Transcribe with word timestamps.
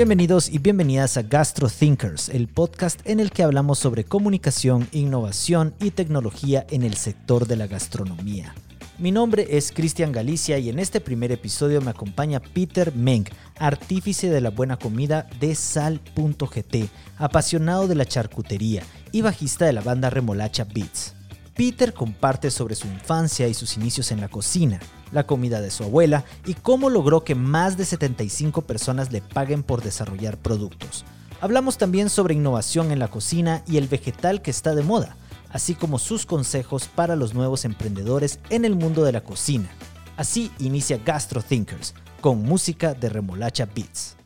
Bienvenidos 0.00 0.48
y 0.48 0.56
bienvenidas 0.56 1.18
a 1.18 1.22
Gastro 1.22 1.68
Thinkers, 1.68 2.30
el 2.30 2.48
podcast 2.48 3.00
en 3.04 3.20
el 3.20 3.30
que 3.30 3.42
hablamos 3.42 3.78
sobre 3.78 4.04
comunicación, 4.04 4.88
innovación 4.92 5.74
y 5.78 5.90
tecnología 5.90 6.66
en 6.70 6.84
el 6.84 6.94
sector 6.94 7.46
de 7.46 7.56
la 7.56 7.66
gastronomía. 7.66 8.54
Mi 8.96 9.12
nombre 9.12 9.46
es 9.50 9.72
Cristian 9.72 10.10
Galicia 10.10 10.56
y 10.56 10.70
en 10.70 10.78
este 10.78 11.02
primer 11.02 11.32
episodio 11.32 11.82
me 11.82 11.90
acompaña 11.90 12.40
Peter 12.40 12.94
Meng, 12.94 13.26
artífice 13.58 14.30
de 14.30 14.40
la 14.40 14.48
buena 14.48 14.78
comida 14.78 15.28
de 15.38 15.54
Sal.gt, 15.54 16.88
apasionado 17.18 17.86
de 17.86 17.94
la 17.94 18.06
charcutería 18.06 18.82
y 19.12 19.20
bajista 19.20 19.66
de 19.66 19.74
la 19.74 19.82
banda 19.82 20.08
Remolacha 20.08 20.64
Beats. 20.64 21.12
Peter 21.54 21.92
comparte 21.92 22.50
sobre 22.50 22.74
su 22.74 22.86
infancia 22.86 23.48
y 23.48 23.52
sus 23.52 23.76
inicios 23.76 24.12
en 24.12 24.22
la 24.22 24.28
cocina, 24.28 24.80
la 25.12 25.26
comida 25.26 25.60
de 25.60 25.70
su 25.70 25.84
abuela 25.84 26.24
y 26.46 26.54
cómo 26.54 26.90
logró 26.90 27.24
que 27.24 27.34
más 27.34 27.76
de 27.76 27.84
75 27.84 28.62
personas 28.62 29.12
le 29.12 29.22
paguen 29.22 29.62
por 29.62 29.82
desarrollar 29.82 30.36
productos. 30.38 31.04
Hablamos 31.40 31.78
también 31.78 32.10
sobre 32.10 32.34
innovación 32.34 32.92
en 32.92 32.98
la 32.98 33.08
cocina 33.08 33.62
y 33.66 33.78
el 33.78 33.88
vegetal 33.88 34.42
que 34.42 34.50
está 34.50 34.74
de 34.74 34.82
moda, 34.82 35.16
así 35.50 35.74
como 35.74 35.98
sus 35.98 36.26
consejos 36.26 36.88
para 36.94 37.16
los 37.16 37.34
nuevos 37.34 37.64
emprendedores 37.64 38.38
en 38.50 38.64
el 38.64 38.76
mundo 38.76 39.04
de 39.04 39.12
la 39.12 39.22
cocina. 39.22 39.68
Así 40.16 40.50
inicia 40.58 40.98
Gastro 41.02 41.42
Thinkers, 41.42 41.94
con 42.20 42.42
música 42.42 42.92
de 42.92 43.08
Remolacha 43.08 43.66
Beats. 43.66 44.19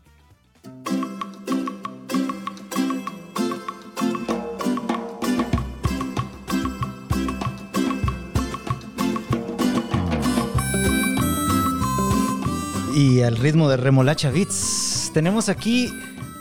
Y 12.95 13.23
al 13.23 13.37
ritmo 13.37 13.69
de 13.69 13.77
Remolacha 13.77 14.31
Beats, 14.31 15.11
tenemos 15.13 15.49
aquí 15.49 15.93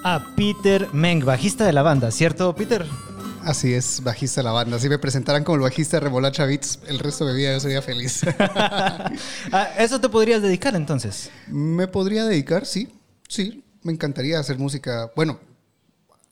a 0.04 0.24
Peter 0.36 0.88
Meng, 0.94 1.26
bajista 1.26 1.66
de 1.66 1.74
la 1.74 1.82
banda, 1.82 2.12
¿cierto, 2.12 2.54
Peter? 2.54 2.86
Así 3.42 3.74
es, 3.74 4.04
bajista 4.04 4.42
de 4.42 4.46
la 4.46 4.52
banda. 4.52 4.78
Si 4.78 4.88
me 4.88 5.00
presentaran 5.00 5.44
como 5.44 5.56
el 5.56 5.62
bajista 5.62 5.98
de 5.98 6.02
Remolacha 6.02 6.46
Beats, 6.46 6.80
el 6.86 7.00
resto 7.00 7.26
de 7.26 7.34
mi 7.34 7.40
vida 7.40 7.54
yo 7.54 7.60
sería 7.60 7.82
feliz. 7.82 8.22
¿A 8.38 9.66
eso 9.80 10.00
te 10.00 10.10
podrías 10.10 10.44
dedicar 10.44 10.76
entonces? 10.76 11.32
me 11.48 11.88
podría 11.88 12.24
dedicar, 12.26 12.68
sí. 12.68 12.88
Sí, 13.28 13.64
me 13.82 13.92
encantaría 13.92 14.38
hacer 14.38 14.60
música. 14.60 15.12
Bueno, 15.16 15.40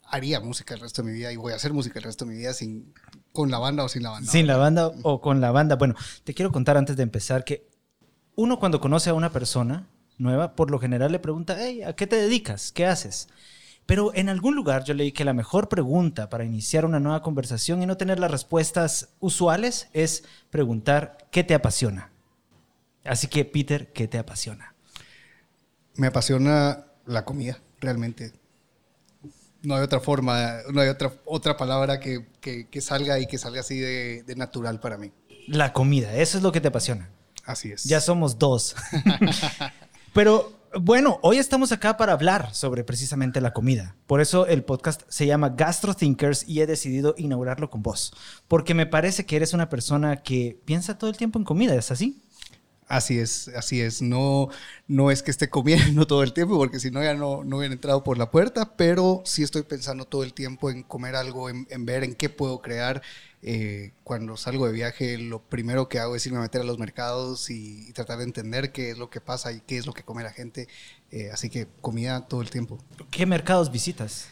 haría 0.04 0.38
música 0.38 0.74
el 0.74 0.80
resto 0.80 1.02
de 1.02 1.10
mi 1.10 1.18
vida 1.18 1.32
y 1.32 1.36
voy 1.36 1.52
a 1.52 1.56
hacer 1.56 1.72
música 1.72 1.98
el 1.98 2.04
resto 2.04 2.24
de 2.24 2.30
mi 2.30 2.38
vida 2.38 2.54
sin, 2.54 2.94
con 3.32 3.50
la 3.50 3.58
banda 3.58 3.82
o 3.82 3.88
sin 3.88 4.04
la 4.04 4.10
banda. 4.10 4.30
Sin 4.30 4.46
la 4.46 4.56
banda 4.56 4.92
o 5.02 5.20
con 5.20 5.40
la 5.40 5.50
banda. 5.50 5.74
Bueno, 5.74 5.96
te 6.22 6.32
quiero 6.32 6.52
contar 6.52 6.76
antes 6.76 6.96
de 6.96 7.02
empezar 7.02 7.42
que 7.44 7.66
uno 8.36 8.60
cuando 8.60 8.80
conoce 8.80 9.10
a 9.10 9.14
una 9.14 9.32
persona 9.32 9.88
nueva, 10.18 10.54
por 10.54 10.70
lo 10.70 10.78
general 10.78 11.12
le 11.12 11.18
pregunta, 11.18 11.56
hey, 11.58 11.82
¿a 11.82 11.94
qué 11.94 12.06
te 12.06 12.16
dedicas? 12.16 12.72
¿Qué 12.72 12.86
haces? 12.86 13.28
Pero 13.86 14.14
en 14.14 14.28
algún 14.28 14.54
lugar 14.54 14.84
yo 14.84 14.94
leí 14.94 15.12
que 15.12 15.24
la 15.24 15.32
mejor 15.32 15.68
pregunta 15.68 16.30
para 16.30 16.44
iniciar 16.44 16.84
una 16.84 17.00
nueva 17.00 17.22
conversación 17.22 17.82
y 17.82 17.86
no 17.86 17.96
tener 17.96 18.18
las 18.20 18.30
respuestas 18.30 19.08
usuales 19.18 19.88
es 19.92 20.24
preguntar 20.50 21.18
qué 21.30 21.42
te 21.42 21.54
apasiona. 21.54 22.10
Así 23.04 23.26
que, 23.26 23.44
Peter, 23.44 23.92
¿qué 23.92 24.06
te 24.06 24.18
apasiona? 24.18 24.74
Me 25.96 26.06
apasiona 26.06 26.86
la 27.06 27.24
comida, 27.24 27.58
realmente. 27.80 28.32
No 29.62 29.74
hay 29.74 29.82
otra 29.82 30.00
forma, 30.00 30.58
no 30.72 30.80
hay 30.80 30.88
otra, 30.88 31.12
otra 31.24 31.56
palabra 31.56 31.98
que, 31.98 32.26
que, 32.40 32.68
que 32.68 32.80
salga 32.80 33.18
y 33.18 33.26
que 33.26 33.38
salga 33.38 33.60
así 33.60 33.78
de, 33.78 34.22
de 34.22 34.36
natural 34.36 34.78
para 34.80 34.96
mí. 34.96 35.12
La 35.48 35.72
comida, 35.72 36.14
eso 36.14 36.38
es 36.38 36.44
lo 36.44 36.52
que 36.52 36.60
te 36.60 36.68
apasiona. 36.68 37.10
Así 37.44 37.72
es. 37.72 37.84
Ya 37.84 38.00
somos 38.00 38.38
dos. 38.38 38.76
Pero 40.12 40.52
bueno, 40.78 41.18
hoy 41.22 41.38
estamos 41.38 41.72
acá 41.72 41.96
para 41.96 42.12
hablar 42.12 42.54
sobre 42.54 42.84
precisamente 42.84 43.40
la 43.40 43.54
comida. 43.54 43.96
Por 44.06 44.20
eso 44.20 44.46
el 44.46 44.62
podcast 44.62 45.02
se 45.08 45.26
llama 45.26 45.50
Gastro 45.50 45.94
Thinkers 45.94 46.46
y 46.46 46.60
he 46.60 46.66
decidido 46.66 47.14
inaugurarlo 47.16 47.70
con 47.70 47.82
vos. 47.82 48.12
Porque 48.46 48.74
me 48.74 48.84
parece 48.84 49.24
que 49.24 49.36
eres 49.36 49.54
una 49.54 49.70
persona 49.70 50.22
que 50.22 50.60
piensa 50.66 50.98
todo 50.98 51.08
el 51.08 51.16
tiempo 51.16 51.38
en 51.38 51.46
comida, 51.46 51.74
¿es 51.74 51.90
así? 51.90 52.22
Así 52.88 53.18
es, 53.18 53.48
así 53.56 53.80
es. 53.80 54.02
No, 54.02 54.48
no 54.86 55.10
es 55.10 55.22
que 55.22 55.30
esté 55.30 55.48
comiendo 55.48 56.06
todo 56.06 56.22
el 56.22 56.34
tiempo, 56.34 56.58
porque 56.58 56.78
si 56.78 56.90
no 56.90 57.02
ya 57.02 57.14
no, 57.14 57.42
no 57.42 57.56
hubiera 57.56 57.72
entrado 57.72 58.04
por 58.04 58.18
la 58.18 58.30
puerta, 58.30 58.76
pero 58.76 59.22
sí 59.24 59.42
estoy 59.42 59.62
pensando 59.62 60.04
todo 60.04 60.24
el 60.24 60.34
tiempo 60.34 60.70
en 60.70 60.82
comer 60.82 61.16
algo, 61.16 61.48
en, 61.48 61.66
en 61.70 61.86
ver 61.86 62.04
en 62.04 62.14
qué 62.14 62.28
puedo 62.28 62.60
crear. 62.60 63.00
Eh, 63.44 63.92
cuando 64.04 64.36
salgo 64.36 64.66
de 64.66 64.72
viaje, 64.72 65.18
lo 65.18 65.42
primero 65.42 65.88
que 65.88 65.98
hago 65.98 66.14
es 66.14 66.24
irme 66.26 66.38
a 66.38 66.42
meter 66.42 66.60
a 66.60 66.64
los 66.64 66.78
mercados 66.78 67.50
y, 67.50 67.88
y 67.88 67.92
tratar 67.92 68.18
de 68.18 68.24
entender 68.24 68.70
qué 68.70 68.90
es 68.90 68.98
lo 68.98 69.10
que 69.10 69.20
pasa 69.20 69.52
y 69.52 69.60
qué 69.60 69.78
es 69.78 69.86
lo 69.86 69.92
que 69.92 70.04
come 70.04 70.22
la 70.22 70.30
gente. 70.32 70.68
Eh, 71.10 71.30
así 71.32 71.50
que 71.50 71.66
comida 71.80 72.28
todo 72.28 72.40
el 72.40 72.50
tiempo. 72.50 72.78
¿Qué 73.10 73.26
mercados 73.26 73.72
visitas? 73.72 74.28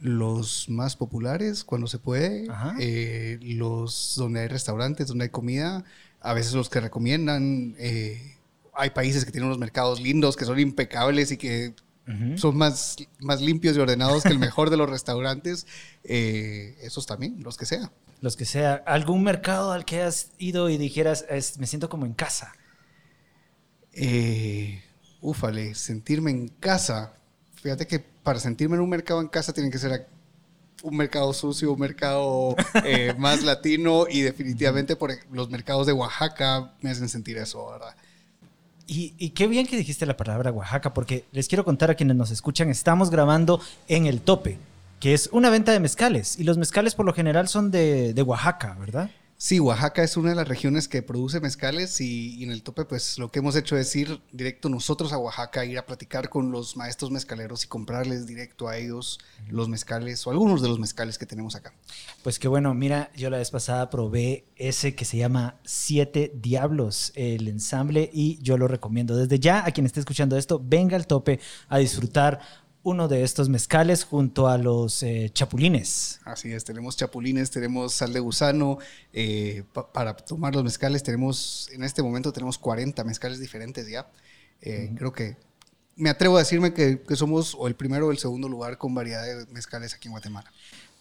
Los 0.00 0.68
más 0.68 0.96
populares, 0.96 1.64
cuando 1.64 1.86
se 1.86 1.98
puede, 1.98 2.46
eh, 2.78 3.38
los 3.42 4.14
donde 4.16 4.40
hay 4.40 4.48
restaurantes, 4.48 5.08
donde 5.08 5.24
hay 5.24 5.30
comida, 5.30 5.84
a 6.20 6.32
veces 6.34 6.54
los 6.54 6.70
que 6.70 6.80
recomiendan. 6.80 7.74
eh, 7.78 8.36
hay 8.72 8.90
países 8.90 9.24
que 9.24 9.30
tienen 9.30 9.48
unos 9.48 9.58
mercados 9.58 10.00
lindos, 10.00 10.36
que 10.36 10.44
son 10.44 10.58
impecables 10.58 11.32
y 11.32 11.36
que 11.36 11.74
son 12.36 12.56
más, 12.56 12.96
más 13.20 13.40
limpios 13.40 13.76
y 13.76 13.80
ordenados 13.80 14.22
que 14.24 14.30
el 14.30 14.38
mejor 14.38 14.70
de 14.70 14.76
los 14.76 14.88
restaurantes. 14.90 15.66
Eh, 16.02 16.76
esos 16.82 17.06
también, 17.06 17.42
los 17.42 17.56
que 17.56 17.66
sea. 17.66 17.92
Los 18.20 18.36
que 18.36 18.44
sea. 18.44 18.82
¿Algún 18.86 19.22
mercado 19.22 19.72
al 19.72 19.84
que 19.84 20.02
has 20.02 20.30
ido 20.38 20.68
y 20.68 20.76
dijeras, 20.76 21.24
"Es- 21.28 21.58
me 21.58 21.66
siento 21.66 21.88
como 21.88 22.04
en 22.06 22.12
casa? 22.12 22.52
Eh, 23.92 24.82
úfale, 25.20 25.74
sentirme 25.74 26.30
en 26.30 26.48
casa. 26.48 27.14
Fíjate 27.54 27.86
que 27.86 27.98
para 27.98 28.38
sentirme 28.38 28.76
en 28.76 28.82
un 28.82 28.88
mercado 28.90 29.20
en 29.20 29.28
casa 29.28 29.52
tiene 29.52 29.70
que 29.70 29.78
ser 29.78 30.06
un 30.82 30.96
mercado 30.96 31.32
sucio, 31.32 31.72
un 31.72 31.80
mercado 31.80 32.56
eh, 32.84 33.14
más 33.18 33.42
latino 33.42 34.06
y 34.08 34.20
definitivamente 34.22 34.96
por 34.96 35.12
los 35.32 35.50
mercados 35.50 35.86
de 35.86 35.92
Oaxaca 35.92 36.72
me 36.80 36.90
hacen 36.90 37.08
sentir 37.08 37.36
eso, 37.38 37.70
¿verdad? 37.70 37.94
Y, 38.86 39.14
y 39.18 39.30
qué 39.30 39.46
bien 39.46 39.66
que 39.66 39.76
dijiste 39.76 40.04
la 40.06 40.16
palabra 40.16 40.50
Oaxaca, 40.50 40.92
porque 40.94 41.24
les 41.32 41.48
quiero 41.48 41.64
contar 41.64 41.90
a 41.90 41.94
quienes 41.94 42.16
nos 42.16 42.30
escuchan, 42.30 42.70
estamos 42.70 43.10
grabando 43.10 43.60
en 43.88 44.06
El 44.06 44.20
Tope, 44.20 44.58
que 45.00 45.14
es 45.14 45.28
una 45.32 45.50
venta 45.50 45.72
de 45.72 45.80
mezcales. 45.80 46.38
Y 46.38 46.44
los 46.44 46.58
mezcales 46.58 46.94
por 46.94 47.06
lo 47.06 47.12
general 47.12 47.48
son 47.48 47.70
de, 47.70 48.14
de 48.14 48.22
Oaxaca, 48.22 48.76
¿verdad? 48.78 49.10
Sí, 49.42 49.58
Oaxaca 49.58 50.02
es 50.02 50.18
una 50.18 50.28
de 50.28 50.36
las 50.36 50.46
regiones 50.46 50.86
que 50.86 51.00
produce 51.00 51.40
mezcales 51.40 51.98
y, 52.02 52.34
y 52.34 52.44
en 52.44 52.50
el 52.50 52.62
tope 52.62 52.84
pues 52.84 53.18
lo 53.18 53.30
que 53.30 53.38
hemos 53.38 53.56
hecho 53.56 53.78
es 53.78 53.96
ir 53.96 54.20
directo 54.32 54.68
nosotros 54.68 55.14
a 55.14 55.18
Oaxaca, 55.18 55.64
ir 55.64 55.78
a 55.78 55.86
platicar 55.86 56.28
con 56.28 56.52
los 56.52 56.76
maestros 56.76 57.10
mezcaleros 57.10 57.64
y 57.64 57.68
comprarles 57.68 58.26
directo 58.26 58.68
a 58.68 58.76
ellos 58.76 59.18
los 59.48 59.70
mezcales 59.70 60.26
o 60.26 60.30
algunos 60.30 60.60
de 60.60 60.68
los 60.68 60.78
mezcales 60.78 61.16
que 61.16 61.24
tenemos 61.24 61.54
acá. 61.54 61.72
Pues 62.22 62.38
que 62.38 62.48
bueno, 62.48 62.74
mira, 62.74 63.10
yo 63.16 63.30
la 63.30 63.38
vez 63.38 63.50
pasada 63.50 63.88
probé 63.88 64.44
ese 64.56 64.94
que 64.94 65.06
se 65.06 65.16
llama 65.16 65.58
Siete 65.64 66.32
Diablos, 66.34 67.12
el 67.14 67.48
ensamble, 67.48 68.10
y 68.12 68.38
yo 68.42 68.58
lo 68.58 68.68
recomiendo. 68.68 69.16
Desde 69.16 69.40
ya, 69.40 69.64
a 69.64 69.70
quien 69.70 69.86
esté 69.86 70.00
escuchando 70.00 70.36
esto, 70.36 70.60
venga 70.62 70.96
al 70.96 71.06
tope 71.06 71.40
a 71.70 71.78
disfrutar 71.78 72.40
uno 72.82 73.08
de 73.08 73.22
estos 73.22 73.48
mezcales 73.48 74.04
junto 74.04 74.48
a 74.48 74.56
los 74.56 75.02
eh, 75.02 75.30
chapulines. 75.34 76.20
Así 76.24 76.50
es, 76.52 76.64
tenemos 76.64 76.96
chapulines, 76.96 77.50
tenemos 77.50 77.92
sal 77.94 78.12
de 78.12 78.20
gusano, 78.20 78.78
eh, 79.12 79.64
pa- 79.72 79.92
para 79.92 80.16
tomar 80.16 80.54
los 80.54 80.64
mezcales 80.64 81.02
tenemos, 81.02 81.68
en 81.72 81.82
este 81.84 82.02
momento 82.02 82.32
tenemos 82.32 82.56
40 82.58 83.04
mezcales 83.04 83.38
diferentes 83.38 83.86
ya. 83.88 84.10
Eh, 84.62 84.92
Creo 84.96 85.12
que 85.12 85.36
me 85.96 86.08
atrevo 86.08 86.36
a 86.36 86.40
decirme 86.40 86.72
que, 86.72 87.02
que 87.02 87.16
somos 87.16 87.54
o 87.58 87.66
el 87.66 87.74
primero 87.74 88.06
o 88.08 88.10
el 88.12 88.18
segundo 88.18 88.48
lugar 88.48 88.78
con 88.78 88.94
variedad 88.94 89.24
de 89.24 89.44
mezcales 89.52 89.92
aquí 89.94 90.08
en 90.08 90.12
Guatemala. 90.12 90.50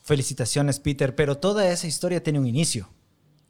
Felicitaciones, 0.03 0.79
Peter, 0.79 1.15
pero 1.15 1.37
toda 1.37 1.71
esa 1.71 1.87
historia 1.87 2.21
tiene 2.21 2.39
un 2.39 2.47
inicio. 2.47 2.89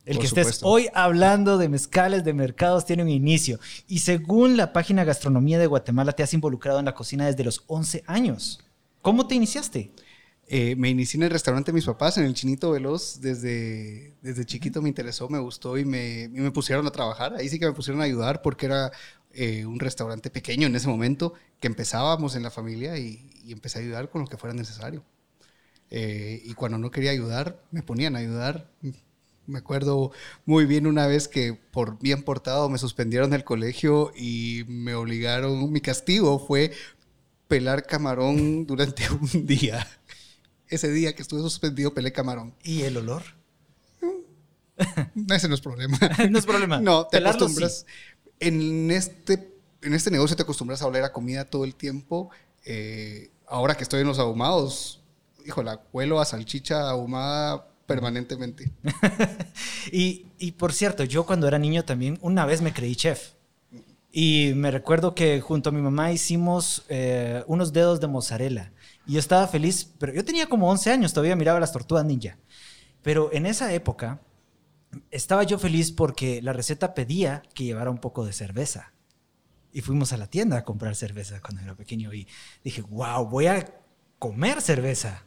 El 0.10 0.18
Por 0.18 0.22
que 0.22 0.28
estés 0.28 0.48
supuesto. 0.48 0.68
hoy 0.68 0.88
hablando 0.96 1.60
de 1.60 1.70
mezcales, 1.70 2.24
de 2.24 2.34
mercados, 2.34 2.86
tiene 2.86 3.04
un 3.04 3.10
inicio. 3.10 3.60
Y 3.88 4.00
según 4.00 4.58
la 4.58 4.74
página 4.74 5.04
Gastronomía 5.04 5.60
de 5.60 5.68
Guatemala, 5.68 6.14
te 6.14 6.24
has 6.24 6.34
involucrado 6.34 6.80
en 6.80 6.86
la 6.86 6.96
cocina 6.96 7.28
desde 7.28 7.44
los 7.44 7.64
11 7.68 8.04
años. 8.08 8.60
¿Cómo 9.04 9.28
te 9.28 9.36
iniciaste? 9.36 9.92
Eh, 10.48 10.76
me 10.78 10.90
inicié 10.90 11.20
en 11.20 11.26
el 11.26 11.30
restaurante 11.30 11.72
de 11.72 11.76
mis 11.76 11.86
papás, 11.86 12.18
en 12.18 12.24
el 12.26 12.34
Chinito 12.34 12.72
Veloz. 12.72 13.22
Desde, 13.22 14.16
desde 14.24 14.46
chiquito 14.46 14.82
me 14.82 14.90
interesó, 14.90 15.30
me 15.30 15.38
gustó 15.38 15.78
y 15.78 15.86
me, 15.86 16.24
y 16.24 16.30
me 16.30 16.50
pusieron 16.52 16.88
a 16.88 16.92
trabajar. 16.92 17.36
Ahí 17.36 17.48
sí 17.48 17.60
que 17.60 17.68
me 17.68 17.74
pusieron 17.74 18.02
a 18.02 18.06
ayudar 18.06 18.42
porque 18.42 18.66
era 18.66 18.92
eh, 19.34 19.66
un 19.68 19.80
restaurante 19.80 20.32
pequeño 20.32 20.66
en 20.66 20.76
ese 20.76 20.88
momento 20.88 21.36
que 21.60 21.68
empezábamos 21.68 22.36
en 22.36 22.42
la 22.42 22.50
familia 22.50 22.98
y, 22.98 23.30
y 23.46 23.52
empecé 23.52 23.78
a 23.78 23.82
ayudar 23.84 24.10
con 24.10 24.22
lo 24.22 24.28
que 24.28 24.38
fuera 24.38 24.56
necesario. 24.56 25.04
Eh, 25.92 26.42
y 26.46 26.54
cuando 26.54 26.78
no 26.78 26.92
quería 26.92 27.12
ayudar, 27.12 27.62
me 27.72 27.84
ponían 27.84 28.16
a 28.16 28.20
ayudar. 28.20 28.70
Me 29.50 29.60
acuerdo 29.60 30.12
muy 30.46 30.66
bien 30.66 30.86
una 30.86 31.08
vez 31.08 31.28
que 31.28 31.54
por 31.54 32.00
bien 32.00 32.24
portado 32.24 32.70
me 32.70 32.78
suspendieron 32.78 33.32
del 33.32 33.44
colegio 33.44 34.12
y 34.16 34.64
me 34.68 34.94
obligaron, 34.94 35.72
mi 35.72 35.82
castigo 35.82 36.40
fue 36.40 36.72
pelar 37.48 37.84
camarón 37.86 38.68
durante 38.68 39.04
un 39.34 39.48
día. 39.48 39.86
Ese 40.68 40.92
día 40.92 41.16
que 41.16 41.24
estuve 41.24 41.42
suspendido 41.42 41.94
pelé 41.94 42.12
camarón. 42.12 42.54
¿Y 42.64 42.84
el 42.84 42.98
olor? 42.98 43.24
Ese 45.30 45.48
no 45.50 45.56
es 45.56 45.62
problema. 45.62 45.98
no 46.30 46.38
es 46.38 46.46
problema. 46.46 46.80
No, 46.80 47.08
te 47.08 47.18
Pelarlo 47.18 47.46
acostumbras. 47.46 47.86
En 48.40 48.92
este, 48.92 49.52
en 49.82 49.94
este 49.94 50.12
negocio 50.12 50.36
te 50.36 50.44
acostumbras 50.44 50.82
a 50.84 50.88
oler 50.88 51.04
a 51.04 51.12
comida 51.12 51.46
todo 51.46 51.66
el 51.66 51.76
tiempo 51.76 52.30
Eh, 52.66 53.32
ahora 53.48 53.76
que 53.76 53.84
estoy 53.84 54.02
en 54.02 54.08
los 54.08 54.20
ahumados, 54.20 55.02
hijo, 55.46 55.64
la 55.64 55.78
cuelo 55.78 56.20
a 56.20 56.26
salchicha 56.26 56.90
ahumada 56.90 57.69
permanentemente. 57.90 58.72
y, 59.92 60.28
y, 60.38 60.52
por 60.52 60.74
cierto, 60.74 61.04
yo 61.04 61.26
cuando 61.26 61.48
era 61.48 61.58
niño 61.58 61.84
también, 61.86 62.20
una 62.22 62.46
vez 62.46 62.62
me 62.62 62.72
creí 62.72 62.96
chef. 62.96 63.32
Y 64.12 64.52
me 64.56 64.70
recuerdo 64.70 65.16
que 65.16 65.42
junto 65.42 65.70
a 65.70 65.72
mi 65.72 65.82
mamá 65.82 66.12
hicimos 66.12 66.86
eh, 66.88 67.44
unos 67.48 67.74
dedos 67.74 68.00
de 68.00 68.06
mozzarella. 68.06 68.72
Y 69.08 69.14
yo 69.14 69.20
estaba 69.20 69.48
feliz, 69.48 69.92
pero 69.98 70.14
yo 70.14 70.24
tenía 70.24 70.46
como 70.46 70.70
11 70.70 70.92
años, 70.92 71.14
todavía 71.14 71.36
miraba 71.36 71.60
las 71.60 71.72
tortugas 71.72 72.06
ninja. 72.06 72.38
Pero 73.02 73.32
en 73.34 73.48
esa 73.48 73.74
época 73.74 74.22
estaba 75.10 75.42
yo 75.44 75.58
feliz 75.58 75.92
porque 75.92 76.44
la 76.44 76.54
receta 76.54 76.94
pedía 76.94 77.42
que 77.56 77.64
llevara 77.64 77.90
un 77.90 77.98
poco 77.98 78.24
de 78.24 78.34
cerveza. 78.34 78.94
Y 79.74 79.82
fuimos 79.82 80.14
a 80.14 80.18
la 80.18 80.28
tienda 80.28 80.60
a 80.60 80.64
comprar 80.64 80.96
cerveza 80.96 81.42
cuando 81.42 81.64
era 81.64 81.76
pequeño 81.76 82.14
y 82.14 82.28
dije, 82.64 82.84
wow, 82.84 83.26
voy 83.26 83.48
a 83.48 83.66
comer 84.20 84.62
cerveza. 84.62 85.24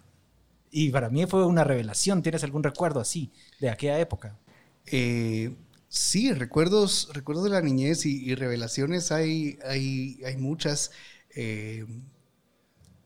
Y 0.75 0.89
para 0.91 1.11
mí 1.11 1.25
fue 1.27 1.45
una 1.45 1.65
revelación. 1.65 2.23
¿Tienes 2.23 2.43
algún 2.43 2.63
recuerdo 2.63 2.99
así 2.99 3.31
de 3.61 3.69
aquella 3.69 4.01
época? 4.01 4.39
Eh, 4.87 5.55
sí, 5.89 6.33
recuerdos, 6.33 7.11
recuerdos 7.13 7.45
de 7.45 7.51
la 7.51 7.61
niñez 7.61 8.07
y, 8.07 8.35
revelaciones 8.35 9.13
hay, 9.13 9.59
hay, 9.67 10.19
hay 10.25 10.39
muchas. 10.39 10.91
Eh, 11.37 11.85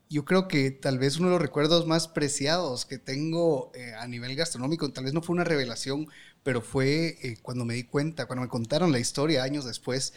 yo 0.09 0.23
creo 0.23 0.47
que 0.47 0.71
tal 0.71 0.97
vez 0.97 1.17
uno 1.17 1.27
de 1.27 1.33
los 1.33 1.41
recuerdos 1.41 1.85
más 1.85 2.07
preciados 2.07 2.85
que 2.85 2.97
tengo 2.97 3.73
eh, 3.75 3.93
a 3.99 4.07
nivel 4.07 4.33
gastronómico, 4.37 4.89
tal 4.93 5.03
vez 5.03 5.13
no 5.13 5.21
fue 5.21 5.33
una 5.33 5.43
revelación, 5.43 6.07
pero 6.43 6.61
fue 6.61 7.17
cuando 7.41 7.65
me 7.65 7.73
di 7.73 7.83
cuenta, 7.83 8.27
cuando 8.27 8.43
me 8.43 8.47
contaron 8.47 8.93
la 8.93 8.99
historia 8.99 9.43
años 9.43 9.65
después, 9.65 10.13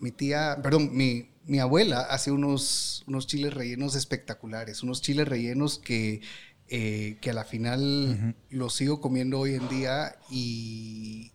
mi 0.00 0.10
tía, 0.10 0.58
perdón, 0.62 0.96
mi, 0.96 1.28
mi, 1.44 1.60
abuela 1.60 2.00
hace 2.00 2.32
unos, 2.32 3.04
unos 3.06 3.26
chiles 3.26 3.52
rellenos 3.52 3.94
espectaculares, 3.94 4.82
unos 4.82 5.02
chiles 5.02 5.28
rellenos 5.28 5.78
que, 5.78 6.22
que 6.68 7.30
a 7.30 7.32
la 7.32 7.44
final 7.44 8.34
los 8.50 8.74
sigo 8.74 9.00
comiendo 9.00 9.38
hoy 9.38 9.54
en 9.54 9.68
día 9.68 10.16
y, 10.30 11.32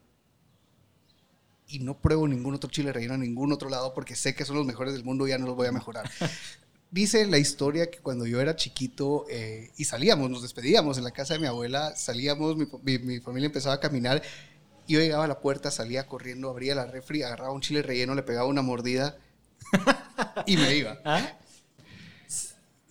y 1.69 1.79
no 1.79 1.99
pruebo 2.01 2.27
ningún 2.27 2.55
otro 2.55 2.69
chile 2.69 2.91
relleno 2.91 3.13
en 3.13 3.21
ningún 3.21 3.53
otro 3.53 3.69
lado 3.69 3.93
porque 3.93 4.15
sé 4.15 4.33
que 4.33 4.43
son 4.43 4.57
los 4.57 4.65
mejores 4.65 4.93
del 4.93 5.03
mundo 5.03 5.27
y 5.27 5.29
ya 5.29 5.37
no 5.37 5.45
los 5.45 5.55
voy 5.55 5.67
a 5.67 5.71
mejorar. 5.71 6.09
Dice 6.91 7.27
la 7.27 7.37
historia 7.37 7.91
que 7.91 7.99
cuando 7.99 8.25
yo 8.25 8.41
era 8.41 8.55
chiquito 8.55 9.27
eh, 9.29 9.69
y 9.77 9.85
salíamos, 9.85 10.31
nos 10.31 10.41
despedíamos 10.41 10.97
en 10.97 11.03
la 11.03 11.11
casa 11.11 11.35
de 11.35 11.39
mi 11.39 11.45
abuela, 11.45 11.95
salíamos, 11.95 12.55
mi, 12.57 13.19
familia 13.19 13.45
empezaba 13.45 13.75
a 13.75 13.79
caminar, 13.79 14.23
y 14.87 14.93
yo 14.93 14.99
llegaba 14.99 15.25
a 15.25 15.27
la 15.27 15.39
puerta, 15.39 15.69
salía 15.69 16.07
corriendo, 16.07 16.49
abría 16.49 16.73
la 16.73 16.87
refri, 16.87 17.21
agarraba 17.21 17.53
un 17.53 17.61
chile 17.61 17.83
relleno, 17.83 18.15
le 18.15 18.23
pegaba 18.23 18.47
una 18.47 18.63
mordida 18.63 19.19
y 20.47 20.57
me 20.57 20.75
iba. 20.75 20.97
¿Ah? 21.05 21.37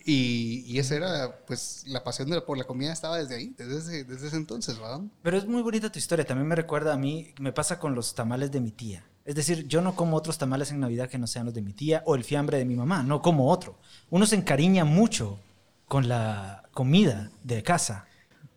Y, 0.05 0.77
esa 0.79 0.95
era, 0.95 1.39
pues, 1.45 1.83
la 1.85 2.03
pasión 2.03 2.29
por 2.45 2.57
la 2.57 2.63
comida 2.63 2.93
estaba 2.93 3.17
desde 3.17 3.35
ahí, 3.35 3.53
desde 3.57 3.77
ese, 3.77 4.03
desde 4.05 4.27
ese 4.27 4.37
entonces, 4.37 4.79
¿verdad? 4.79 5.01
Pero 5.21 5.37
es 5.37 5.45
muy 5.45 5.61
bonita 5.61 5.91
tu 5.91 5.99
historia, 5.99 6.25
también 6.25 6.47
me 6.47 6.55
recuerda 6.55 6.93
a 6.93 6.97
mí, 6.97 7.33
me 7.39 7.51
pasa 7.51 7.79
con 7.79 7.95
los 7.95 8.15
tamales 8.15 8.51
de 8.51 8.61
mi 8.61 8.71
tía. 8.71 9.03
Es 9.25 9.35
decir, 9.35 9.67
yo 9.67 9.81
no 9.81 9.95
como 9.95 10.17
otros 10.17 10.37
tamales 10.37 10.71
en 10.71 10.79
Navidad 10.79 11.09
que 11.09 11.19
no 11.19 11.27
sean 11.27 11.45
los 11.45 11.53
de 11.53 11.61
mi 11.61 11.73
tía 11.73 12.01
o 12.05 12.15
el 12.15 12.23
fiambre 12.23 12.57
de 12.57 12.65
mi 12.65 12.75
mamá, 12.75 13.03
no 13.03 13.21
como 13.21 13.51
otro. 13.51 13.77
Uno 14.09 14.25
se 14.25 14.35
encariña 14.35 14.85
mucho 14.85 15.39
con 15.87 16.07
la 16.07 16.63
comida 16.73 17.29
de 17.43 17.61
casa. 17.61 18.07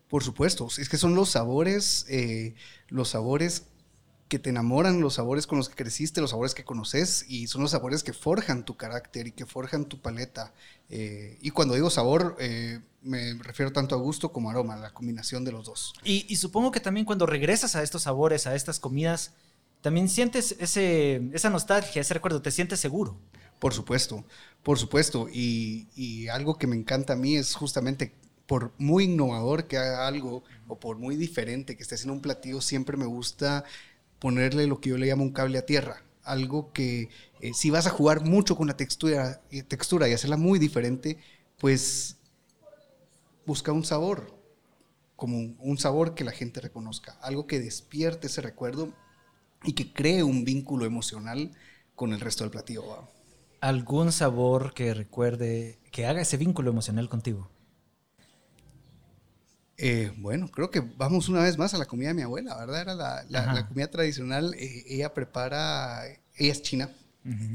Por 0.07 0.23
supuesto, 0.23 0.67
es 0.77 0.89
que 0.89 0.97
son 0.97 1.13
los 1.13 1.29
sabores, 1.29 2.05
eh, 2.09 2.55
los 2.87 3.09
sabores 3.09 3.67
que 4.33 4.39
te 4.39 4.49
enamoran, 4.49 4.99
los 4.99 5.13
sabores 5.13 5.45
con 5.45 5.59
los 5.59 5.69
que 5.69 5.75
creciste, 5.75 6.19
los 6.19 6.31
sabores 6.31 6.55
que 6.55 6.63
conoces 6.63 7.23
y 7.29 7.45
son 7.45 7.61
los 7.61 7.69
sabores 7.69 8.01
que 8.01 8.13
forjan 8.13 8.65
tu 8.65 8.75
carácter 8.75 9.27
y 9.27 9.31
que 9.31 9.45
forjan 9.45 9.85
tu 9.85 10.01
paleta. 10.01 10.55
Eh, 10.89 11.37
y 11.39 11.51
cuando 11.51 11.75
digo 11.75 11.91
sabor, 11.91 12.35
eh, 12.39 12.79
me 13.03 13.35
refiero 13.35 13.71
tanto 13.71 13.93
a 13.93 13.99
gusto 13.99 14.31
como 14.31 14.49
a 14.49 14.53
aroma, 14.53 14.75
la 14.75 14.91
combinación 14.91 15.45
de 15.45 15.51
los 15.51 15.67
dos. 15.67 15.93
Y, 16.03 16.25
y, 16.27 16.37
supongo 16.37 16.71
que 16.71 16.79
también 16.79 17.05
cuando 17.05 17.27
regresas 17.27 17.75
a 17.75 17.83
estos 17.83 18.01
sabores, 18.01 18.47
a 18.47 18.55
estas 18.55 18.79
comidas, 18.79 19.33
también 19.81 20.09
sientes 20.09 20.55
ese, 20.57 21.21
esa 21.31 21.51
nostalgia, 21.51 22.01
ese 22.01 22.15
recuerdo, 22.15 22.41
te 22.41 22.49
sientes 22.49 22.79
seguro. 22.79 23.15
Por 23.59 23.75
supuesto, 23.75 24.25
por 24.63 24.79
supuesto. 24.79 25.27
Y, 25.31 26.27
algo 26.29 26.57
que 26.57 26.65
me 26.65 26.75
encanta 26.75 27.13
a 27.13 27.17
mí 27.17 27.35
es 27.35 27.53
justamente, 27.53 28.15
por 28.47 28.73
muy 28.79 29.03
innovador 29.03 29.67
que 29.67 29.77
haga 29.77 30.07
algo 30.07 30.43
o 30.67 30.79
por 30.79 30.97
muy 30.97 31.17
diferente 31.17 31.77
que 31.77 31.83
esté 31.83 31.93
haciendo 31.93 32.13
un 32.13 32.21
platillo, 32.21 32.61
siempre 32.61 32.97
me 32.97 33.05
gusta 33.05 33.63
ponerle 34.23 34.67
lo 34.67 34.79
que 34.79 34.91
yo 34.91 34.97
le 34.97 35.07
llamo 35.07 35.23
un 35.23 35.33
cable 35.33 35.57
a 35.57 35.65
tierra. 35.65 36.01
Algo 36.23 36.71
que 36.71 37.09
eh, 37.41 37.53
si 37.53 37.69
vas 37.71 37.87
a 37.87 37.89
jugar 37.89 38.23
mucho 38.23 38.55
con 38.55 38.67
la 38.67 38.77
textura, 38.77 39.41
eh, 39.51 39.63
textura 39.63 40.07
y 40.07 40.13
hacerla 40.13 40.37
muy 40.37 40.59
diferente, 40.59 41.17
pues 41.59 42.15
busca 43.45 43.73
un 43.73 43.83
sabor, 43.83 44.33
como 45.17 45.53
un 45.59 45.77
sabor 45.77 46.15
que 46.15 46.23
la 46.23 46.31
gente 46.31 46.61
reconozca, 46.61 47.17
algo 47.21 47.47
que 47.47 47.59
despierte 47.59 48.27
ese 48.27 48.39
recuerdo 48.39 48.93
y 49.61 49.73
que 49.73 49.91
cree 49.91 50.23
un 50.23 50.45
vínculo 50.45 50.85
emocional 50.85 51.51
con 51.93 52.13
el 52.13 52.21
resto 52.21 52.45
del 52.45 52.51
platillo. 52.51 53.09
¿Algún 53.59 54.13
sabor 54.13 54.73
que 54.73 54.93
recuerde, 54.93 55.79
que 55.91 56.05
haga 56.05 56.21
ese 56.21 56.37
vínculo 56.37 56.71
emocional 56.71 57.09
contigo? 57.09 57.49
Eh, 59.77 60.13
bueno, 60.17 60.49
creo 60.49 60.69
que 60.69 60.81
vamos 60.81 61.29
una 61.29 61.41
vez 61.41 61.57
más 61.57 61.73
a 61.73 61.77
la 61.77 61.85
comida 61.85 62.09
de 62.09 62.13
mi 62.13 62.21
abuela, 62.21 62.55
¿verdad? 62.57 62.81
Era 62.81 62.95
la, 62.95 63.67
comida 63.67 63.89
tradicional. 63.89 64.53
Eh, 64.55 64.85
ella 64.87 65.13
prepara, 65.13 66.05
ella 66.07 66.51
es 66.51 66.61
china, 66.61 66.89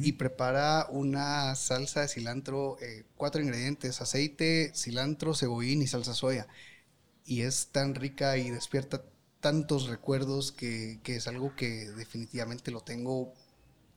y 0.00 0.12
prepara 0.12 0.86
una 0.88 1.54
salsa 1.54 2.00
de 2.00 2.08
cilantro, 2.08 2.78
eh, 2.80 3.04
cuatro 3.16 3.42
ingredientes, 3.42 4.00
aceite, 4.00 4.72
cilantro, 4.74 5.34
cebollín 5.34 5.82
y 5.82 5.86
salsa 5.86 6.14
soya. 6.14 6.46
Y 7.26 7.42
es 7.42 7.68
tan 7.70 7.94
rica 7.94 8.38
y 8.38 8.48
despierta 8.48 9.02
tantos 9.40 9.88
recuerdos 9.88 10.52
que, 10.52 11.00
es 11.04 11.28
algo 11.28 11.54
que 11.54 11.90
definitivamente 11.90 12.70
lo 12.70 12.80
tengo 12.80 13.34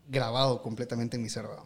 grabado 0.10 0.62
completamente 0.62 1.16
en 1.16 1.24
mi 1.24 1.30
cerebro. 1.30 1.66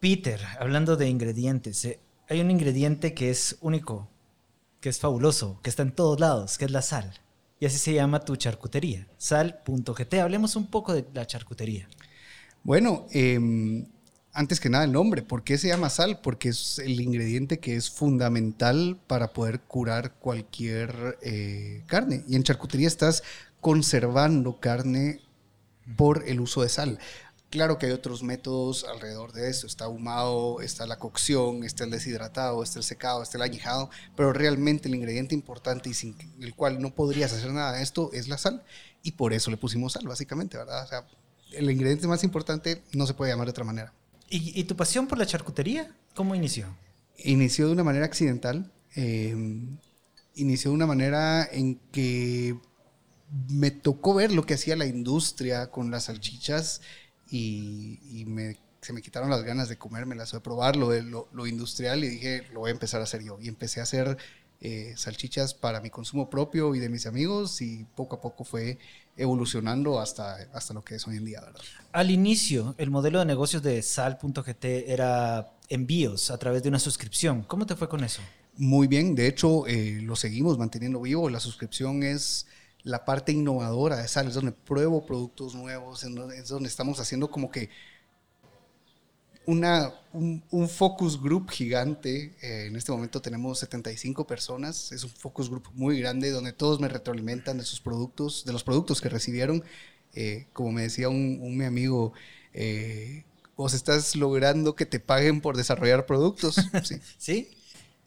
Peter, 0.00 0.40
hablando 0.58 0.96
de 0.96 1.08
ingredientes, 1.08 1.86
hay 2.28 2.40
un 2.40 2.50
ingrediente 2.50 3.12
que 3.12 3.30
es 3.30 3.58
único, 3.60 4.08
que 4.82 4.90
es 4.90 4.98
fabuloso, 4.98 5.58
que 5.62 5.70
está 5.70 5.82
en 5.82 5.92
todos 5.92 6.20
lados, 6.20 6.58
que 6.58 6.66
es 6.66 6.70
la 6.70 6.82
sal. 6.82 7.10
Y 7.58 7.64
así 7.64 7.78
se 7.78 7.94
llama 7.94 8.20
tu 8.20 8.36
charcutería, 8.36 9.08
sal.gt. 9.16 10.14
Hablemos 10.14 10.56
un 10.56 10.66
poco 10.66 10.92
de 10.92 11.06
la 11.14 11.26
charcutería. 11.26 11.88
Bueno, 12.64 13.06
eh, 13.12 13.38
antes 14.32 14.60
que 14.60 14.68
nada 14.68 14.84
el 14.84 14.92
nombre. 14.92 15.22
¿Por 15.22 15.44
qué 15.44 15.58
se 15.58 15.68
llama 15.68 15.90
sal? 15.90 16.20
Porque 16.20 16.48
es 16.48 16.78
el 16.78 17.00
ingrediente 17.00 17.58
que 17.58 17.76
es 17.76 17.90
fundamental 17.90 18.98
para 19.06 19.32
poder 19.32 19.60
curar 19.60 20.14
cualquier 20.14 21.18
eh, 21.22 21.84
carne. 21.86 22.24
Y 22.28 22.36
en 22.36 22.42
charcutería 22.42 22.88
estás 22.88 23.22
conservando 23.60 24.58
carne 24.58 25.20
por 25.96 26.28
el 26.28 26.40
uso 26.40 26.62
de 26.62 26.68
sal. 26.68 26.98
Claro 27.52 27.76
que 27.76 27.84
hay 27.84 27.92
otros 27.92 28.22
métodos 28.22 28.84
alrededor 28.84 29.34
de 29.34 29.50
eso. 29.50 29.66
Está 29.66 29.84
ahumado, 29.84 30.62
está 30.62 30.86
la 30.86 30.98
cocción, 30.98 31.64
está 31.64 31.84
el 31.84 31.90
deshidratado, 31.90 32.62
está 32.62 32.78
el 32.78 32.82
secado, 32.82 33.22
está 33.22 33.36
el 33.36 33.42
añejado, 33.42 33.90
pero 34.16 34.32
realmente 34.32 34.88
el 34.88 34.94
ingrediente 34.94 35.34
importante 35.34 35.90
y 35.90 35.92
sin 35.92 36.16
el 36.40 36.54
cual 36.54 36.80
no 36.80 36.94
podrías 36.94 37.30
hacer 37.30 37.52
nada 37.52 37.72
de 37.72 37.82
esto 37.82 38.08
es 38.14 38.26
la 38.28 38.38
sal. 38.38 38.64
Y 39.02 39.12
por 39.12 39.34
eso 39.34 39.50
le 39.50 39.58
pusimos 39.58 39.92
sal, 39.92 40.08
básicamente, 40.08 40.56
¿verdad? 40.56 40.82
O 40.82 40.86
sea, 40.86 41.06
el 41.52 41.70
ingrediente 41.70 42.06
más 42.06 42.24
importante 42.24 42.82
no 42.94 43.06
se 43.06 43.12
puede 43.12 43.32
llamar 43.32 43.48
de 43.48 43.50
otra 43.50 43.64
manera. 43.64 43.92
¿Y, 44.30 44.64
tu 44.64 44.74
pasión 44.74 45.06
por 45.06 45.18
la 45.18 45.26
charcutería? 45.26 45.94
¿Cómo 46.14 46.34
inició? 46.34 46.74
Inició 47.18 47.66
de 47.66 47.72
una 47.72 47.84
manera 47.84 48.06
accidental. 48.06 48.72
Eh, 48.96 49.36
inició 50.36 50.70
de 50.70 50.74
una 50.74 50.86
manera 50.86 51.46
en 51.52 51.78
que 51.92 52.56
me 53.50 53.70
tocó 53.70 54.14
ver 54.14 54.32
lo 54.32 54.46
que 54.46 54.54
hacía 54.54 54.74
la 54.74 54.86
industria 54.86 55.70
con 55.70 55.90
las 55.90 56.04
salchichas 56.04 56.80
y, 57.32 58.26
se 58.80 58.92
me 58.92 59.00
quitaron 59.00 59.30
las 59.30 59.44
ganas 59.44 59.68
de 59.68 59.78
comérmelas 59.78 60.34
o 60.34 60.38
de 60.38 60.40
probarlo, 60.40 60.92
lo, 61.02 61.28
lo, 61.32 61.46
industrial 61.46 62.02
y 62.02 62.08
dije, 62.08 62.42
lo 62.52 62.60
voy 62.60 62.70
a 62.70 62.72
empezar 62.72 63.00
a 63.00 63.04
hacer 63.04 63.22
yo. 63.22 63.38
Y 63.40 63.46
empecé 63.46 63.78
a 63.78 63.84
hacer 63.84 64.18
eh, 64.64 64.94
salchichas 64.96 65.54
para 65.54 65.80
mi 65.80 65.90
consumo 65.90 66.30
propio 66.30 66.74
y 66.76 66.78
de 66.78 66.88
mis 66.88 67.06
amigos 67.06 67.60
y 67.62 67.84
poco 67.96 68.14
a 68.14 68.20
poco 68.20 68.44
fue 68.44 68.78
evolucionando 69.16 70.00
hasta, 70.00 70.34
hasta 70.52 70.72
lo 70.72 70.84
que 70.84 70.94
es 70.94 71.06
hoy 71.08 71.16
en 71.16 71.24
día, 71.24 71.40
¿verdad? 71.40 71.60
Al 71.90 72.12
inicio, 72.12 72.76
el 72.78 72.90
modelo 72.90 73.18
de 73.18 73.24
negocios 73.24 73.62
de 73.62 73.82
sal.gt 73.82 74.64
era 74.64 75.52
envíos 75.68 76.30
a 76.30 76.38
través 76.38 76.62
de 76.62 76.68
una 76.68 76.78
suscripción. 76.78 77.42
¿Cómo 77.42 77.66
te 77.66 77.74
fue 77.74 77.88
con 77.88 78.04
eso? 78.04 78.22
Muy 78.56 78.86
bien, 78.86 79.14
de 79.14 79.26
hecho 79.26 79.66
eh, 79.66 80.00
lo 80.02 80.14
seguimos 80.14 80.58
manteniendo 80.58 81.00
vivo. 81.00 81.28
La 81.28 81.40
suscripción 81.40 82.02
es 82.02 82.46
la 82.84 83.04
parte 83.04 83.32
innovadora 83.32 84.04
es 84.04 84.14
donde 84.34 84.52
pruebo 84.52 85.06
productos 85.06 85.54
nuevos, 85.54 86.04
es 86.04 86.48
donde 86.48 86.68
estamos 86.68 86.98
haciendo 87.00 87.30
como 87.30 87.50
que 87.50 87.70
una, 89.46 89.92
un, 90.12 90.68
focus 90.68 91.20
group 91.20 91.50
gigante. 91.50 92.34
Eh, 92.42 92.66
en 92.66 92.76
este 92.76 92.92
momento 92.92 93.20
tenemos 93.20 93.58
75 93.58 94.26
personas. 94.26 94.92
Es 94.92 95.04
un 95.04 95.10
focus 95.10 95.48
group 95.48 95.68
muy 95.74 96.00
grande 96.00 96.30
donde 96.30 96.52
todos 96.52 96.80
me 96.80 96.88
retroalimentan 96.88 97.58
de 97.58 97.64
sus 97.64 97.80
productos, 97.80 98.44
de 98.44 98.52
los 98.52 98.64
productos 98.64 99.00
que 99.00 99.08
recibieron. 99.08 99.64
Eh, 100.14 100.46
como 100.52 100.72
me 100.72 100.82
decía 100.82 101.08
un, 101.08 101.56
mi 101.56 101.64
amigo, 101.64 102.12
eh, 102.52 103.24
vos 103.56 103.74
estás 103.74 104.14
logrando 104.14 104.74
que 104.76 104.86
te 104.86 105.00
paguen 105.00 105.40
por 105.40 105.56
desarrollar 105.56 106.06
productos. 106.06 106.56
Sí. 106.84 107.00
¿Sí? 107.18 107.50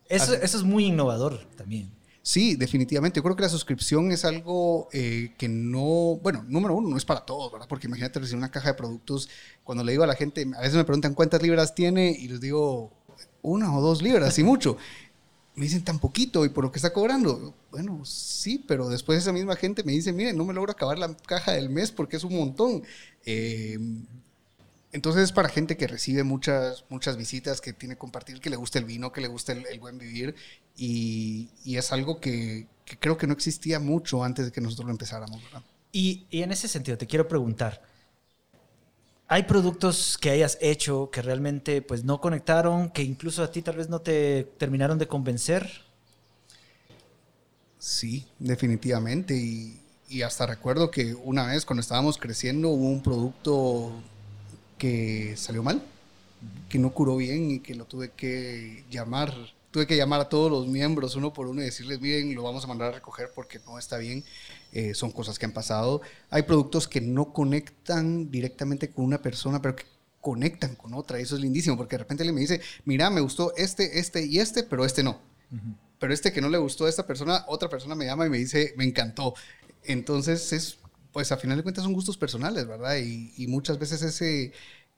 Eso, 0.08 0.36
eso 0.36 0.58
es 0.58 0.64
muy 0.64 0.86
innovador 0.86 1.46
también. 1.56 1.92
Sí, 2.26 2.56
definitivamente. 2.56 3.20
Yo 3.20 3.24
creo 3.24 3.36
que 3.36 3.44
la 3.44 3.50
suscripción 3.50 4.12
es 4.12 4.26
algo 4.26 4.90
eh, 4.92 5.36
que 5.38 5.48
no, 5.48 6.20
bueno, 6.24 6.44
número 6.48 6.74
uno, 6.74 6.90
no 6.90 6.98
es 6.98 7.06
para 7.06 7.24
todos, 7.24 7.52
¿verdad? 7.52 7.68
Porque 7.70 7.86
imagínate 7.86 8.20
recibir 8.20 8.40
una 8.40 8.50
caja 8.50 8.70
de 8.70 8.74
productos. 8.74 9.30
Cuando 9.64 9.84
le 9.84 9.92
digo 9.92 10.04
a 10.04 10.08
la 10.08 10.16
gente, 10.16 10.44
a 10.58 10.62
veces 10.62 10.74
me 10.76 10.86
preguntan 10.86 11.14
cuántas 11.14 11.44
libras 11.44 11.76
tiene 11.76 12.10
y 12.10 12.28
les 12.28 12.42
digo 12.42 12.92
una 13.44 13.78
o 13.78 13.80
dos 13.80 14.02
libras 14.02 14.40
y 14.40 14.44
mucho. 14.44 14.76
Me 15.54 15.66
dicen 15.66 15.84
tan 15.84 16.00
poquito 16.00 16.46
y 16.46 16.50
por 16.50 16.64
lo 16.64 16.72
que 16.72 16.80
está 16.80 16.92
cobrando. 16.94 17.54
Bueno, 17.70 18.04
sí, 18.06 18.64
pero 18.68 18.90
después 18.90 19.20
esa 19.20 19.32
misma 19.32 19.56
gente 19.56 19.84
me 19.84 19.92
dice, 19.92 20.12
miren, 20.12 20.36
no 20.36 20.46
me 20.46 20.54
logro 20.56 20.72
acabar 20.72 20.98
la 20.98 21.16
caja 21.28 21.52
del 21.52 21.70
mes 21.70 21.92
porque 21.92 22.18
es 22.18 22.24
un 22.24 22.36
montón. 22.36 22.82
Eh, 23.24 23.78
entonces 24.96 25.24
es 25.24 25.32
para 25.34 25.50
gente 25.50 25.76
que 25.76 25.88
recibe 25.88 26.24
muchas, 26.24 26.86
muchas 26.88 27.18
visitas, 27.18 27.60
que 27.60 27.74
tiene 27.74 27.96
que 27.96 28.00
compartir, 28.00 28.40
que 28.40 28.50
le 28.50 28.56
gusta 28.56 28.80
el 28.80 28.86
vino, 28.86 29.12
que 29.12 29.20
le 29.20 29.28
gusta 29.28 29.52
el, 29.52 29.78
buen 29.78 29.98
vivir. 29.98 30.36
Y, 30.78 31.50
es 31.66 31.92
algo 31.92 32.22
que, 32.22 32.68
creo 33.02 33.18
que 33.18 33.28
no 33.28 33.34
existía 33.34 33.82
mucho 33.82 34.24
antes 34.24 34.46
de 34.46 34.52
que 34.54 34.62
nosotros 34.62 34.86
lo 34.86 34.92
empezáramos. 34.92 35.42
Y, 35.92 36.26
y, 36.30 36.44
en 36.44 36.54
ese 36.54 36.70
sentido, 36.70 36.98
te 36.98 37.08
quiero 37.08 37.28
preguntar, 37.28 37.82
¿hay 39.28 39.44
productos 39.44 40.18
que 40.18 40.30
hayas 40.30 40.58
hecho 40.62 41.10
que 41.12 41.22
realmente 41.22 41.82
pues, 41.82 42.06
no 42.06 42.22
conectaron, 42.22 42.90
que 42.90 43.04
incluso 43.04 43.44
a 43.44 43.52
ti 43.52 43.62
tal 43.62 43.76
vez 43.76 43.90
no 43.90 44.00
te 44.00 44.46
terminaron 44.58 44.98
de 44.98 45.10
convencer? 45.10 45.70
Sí, 47.80 48.26
definitivamente. 48.40 49.36
Y, 49.36 49.78
y 50.08 50.22
hasta 50.22 50.46
recuerdo 50.46 50.90
que 50.90 51.14
una 51.16 51.48
vez 51.48 51.66
cuando 51.66 51.82
estábamos 51.82 52.18
creciendo 52.18 52.70
hubo 52.70 52.88
un 52.88 53.04
producto 53.04 53.92
que 54.78 55.36
salió 55.38 55.64
mal, 55.64 55.82
que 56.70 56.80
no 56.80 56.92
curó 56.94 57.18
bien 57.18 57.52
y 57.52 57.60
que 57.60 57.76
lo 57.76 57.86
tuve 57.86 58.12
que 58.12 58.84
llamar. 58.90 59.34
Tuve 59.72 59.88
que 59.88 59.98
llamar 59.98 60.22
a 60.22 60.30
todos 60.30 60.50
los 60.50 60.68
miembros 60.68 61.16
uno 61.16 61.34
por 61.34 61.48
uno 61.48 61.62
y 61.62 61.66
decirles, 61.66 62.00
miren, 62.00 62.34
lo 62.34 62.44
vamos 62.44 62.64
a 62.64 62.68
mandar 62.68 62.90
a 62.90 62.96
recoger 62.96 63.32
porque 63.36 63.60
no 63.66 63.78
está 63.78 63.98
bien. 63.98 64.24
Eh, 64.72 64.94
son 64.94 65.12
cosas 65.12 65.38
que 65.38 65.46
han 65.46 65.52
pasado. 65.52 66.02
Hay 66.30 66.44
productos 66.44 66.88
que 66.88 67.02
no 67.02 67.34
conectan 67.34 68.32
directamente 68.32 68.90
con 68.90 69.04
una 69.04 69.22
persona, 69.22 69.62
pero 69.62 69.76
que 69.76 69.86
conectan 70.22 70.76
con 70.76 70.94
otra. 70.94 71.20
Y 71.20 71.24
eso 71.24 71.36
es 71.36 71.42
lindísimo 71.42 71.78
porque 71.78 71.96
de 71.96 72.00
repente 72.00 72.24
le 72.24 72.32
me 72.32 72.42
dice, 72.42 72.62
mira, 72.86 73.10
me 73.10 73.22
gustó 73.22 73.54
este, 73.58 74.00
este 74.00 74.26
y 74.26 74.40
este, 74.40 74.64
pero 74.64 74.86
este 74.86 75.04
no. 75.04 75.20
Pero 76.00 76.14
este 76.14 76.34
que 76.34 76.42
no 76.42 76.50
le 76.50 76.58
gustó 76.58 76.86
a 76.86 76.90
esta 76.90 77.06
persona, 77.06 77.46
otra 77.48 77.70
persona 77.70 77.96
me 77.96 78.06
llama 78.06 78.26
y 78.26 78.30
me 78.30 78.38
dice, 78.38 78.74
me 78.78 78.86
encantó. 78.86 79.36
Entonces 79.84 80.52
es 80.52 80.80
pues 81.16 81.32
a 81.32 81.38
final 81.38 81.56
de 81.56 81.64
cuentas 81.64 81.86
son 81.86 81.94
gustos 81.94 82.18
personales, 82.18 82.68
¿verdad? 82.68 82.98
Y, 82.98 83.48
muchas 83.48 83.80
veces 83.80 84.02
ese, 84.02 84.52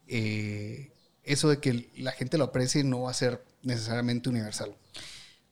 eh, 0.08 0.90
eso 1.22 1.48
de 1.48 1.60
que 1.60 1.92
la 1.96 2.10
gente 2.10 2.36
lo 2.38 2.42
aprecie 2.46 2.82
no 2.82 3.02
va 3.02 3.12
a 3.12 3.14
ser 3.14 3.40
necesariamente 3.62 4.28
universal. 4.28 4.74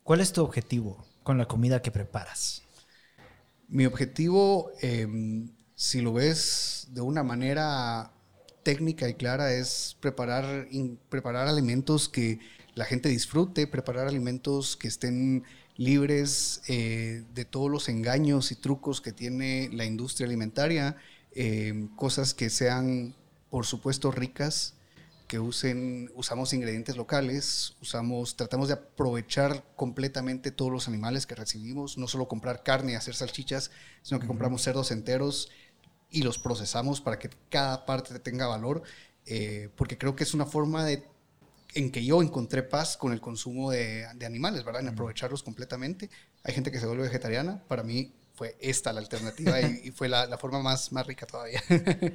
¿Cuál 0.03 0.19
es 0.19 0.33
tu 0.33 0.43
objetivo 0.43 1.05
con 1.23 1.37
la 1.37 1.47
comida 1.47 1.81
que 1.81 1.89
preparas? 1.89 2.63
Mi 3.69 3.85
objetivo, 3.85 4.73
em, 4.81 5.51
si 5.73 6.01
lo 6.01 6.11
ves 6.11 6.87
de 6.89 6.99
una 6.99 7.23
manera 7.23 8.11
técnica 8.63 9.07
y 9.07 9.13
clara, 9.13 9.53
es 9.53 9.95
preparar, 10.01 10.67
preparar 11.07 11.47
alimentos 11.47 12.09
que 12.09 12.41
la 12.77 12.85
gente 12.85 13.09
disfrute, 13.09 13.65
preparar 13.65 14.07
alimentos 14.07 14.77
que 14.77 14.87
estén 14.87 15.43
libres 15.77 16.61
eh, 16.67 17.23
de 17.33 17.43
todos 17.43 17.71
los 17.71 17.89
engaños 17.89 18.51
y 18.51 18.55
trucos 18.55 19.01
que 19.01 19.11
tiene 19.11 19.69
la 19.73 19.83
industria 19.83 20.27
alimentaria, 20.27 20.95
eh, 21.31 21.87
cosas 21.95 22.35
que 22.35 22.51
sean, 22.51 23.15
por 23.49 23.65
supuesto, 23.65 24.11
ricas, 24.11 24.75
que 25.27 25.39
usen, 25.39 26.11
usamos 26.13 26.53
ingredientes 26.53 26.97
locales, 26.97 27.75
usamos, 27.81 28.35
tratamos 28.35 28.67
de 28.67 28.75
aprovechar 28.75 29.65
completamente 29.75 30.51
todos 30.51 30.71
los 30.71 30.87
animales 30.87 31.25
que 31.25 31.33
recibimos, 31.33 31.97
no 31.97 32.07
solo 32.07 32.27
comprar 32.27 32.61
carne 32.61 32.91
y 32.91 32.95
hacer 32.95 33.15
salchichas, 33.15 33.71
sino 34.03 34.19
que 34.19 34.27
compramos 34.27 34.61
cerdos 34.61 34.91
enteros 34.91 35.49
y 36.11 36.21
los 36.21 36.37
procesamos 36.37 37.01
para 37.01 37.17
que 37.17 37.31
cada 37.49 37.87
parte 37.87 38.19
tenga 38.19 38.45
valor, 38.45 38.83
eh, 39.25 39.69
porque 39.75 39.97
creo 39.97 40.15
que 40.15 40.23
es 40.23 40.35
una 40.35 40.45
forma 40.45 40.85
de 40.85 41.03
en 41.73 41.91
que 41.91 42.03
yo 42.03 42.21
encontré 42.21 42.63
paz 42.63 42.97
con 42.97 43.13
el 43.13 43.21
consumo 43.21 43.71
de, 43.71 44.05
animales, 44.25 44.63
¿verdad? 44.63 44.81
En 44.81 44.89
aprovecharlos 44.89 45.43
completamente. 45.43 46.09
Hay 46.43 46.53
gente 46.53 46.71
que 46.71 46.79
se 46.79 46.85
vuelve 46.85 47.03
vegetariana. 47.03 47.63
Para 47.67 47.83
mí 47.83 48.13
fue 48.33 48.55
esta 48.59 48.93
la 48.93 48.99
alternativa 48.99 49.59
y, 49.61 49.91
fue 49.91 50.07
la, 50.07 50.37
forma 50.37 50.61
más, 50.61 50.91
más 50.91 51.05
rica 51.05 51.25
todavía. 51.25 51.61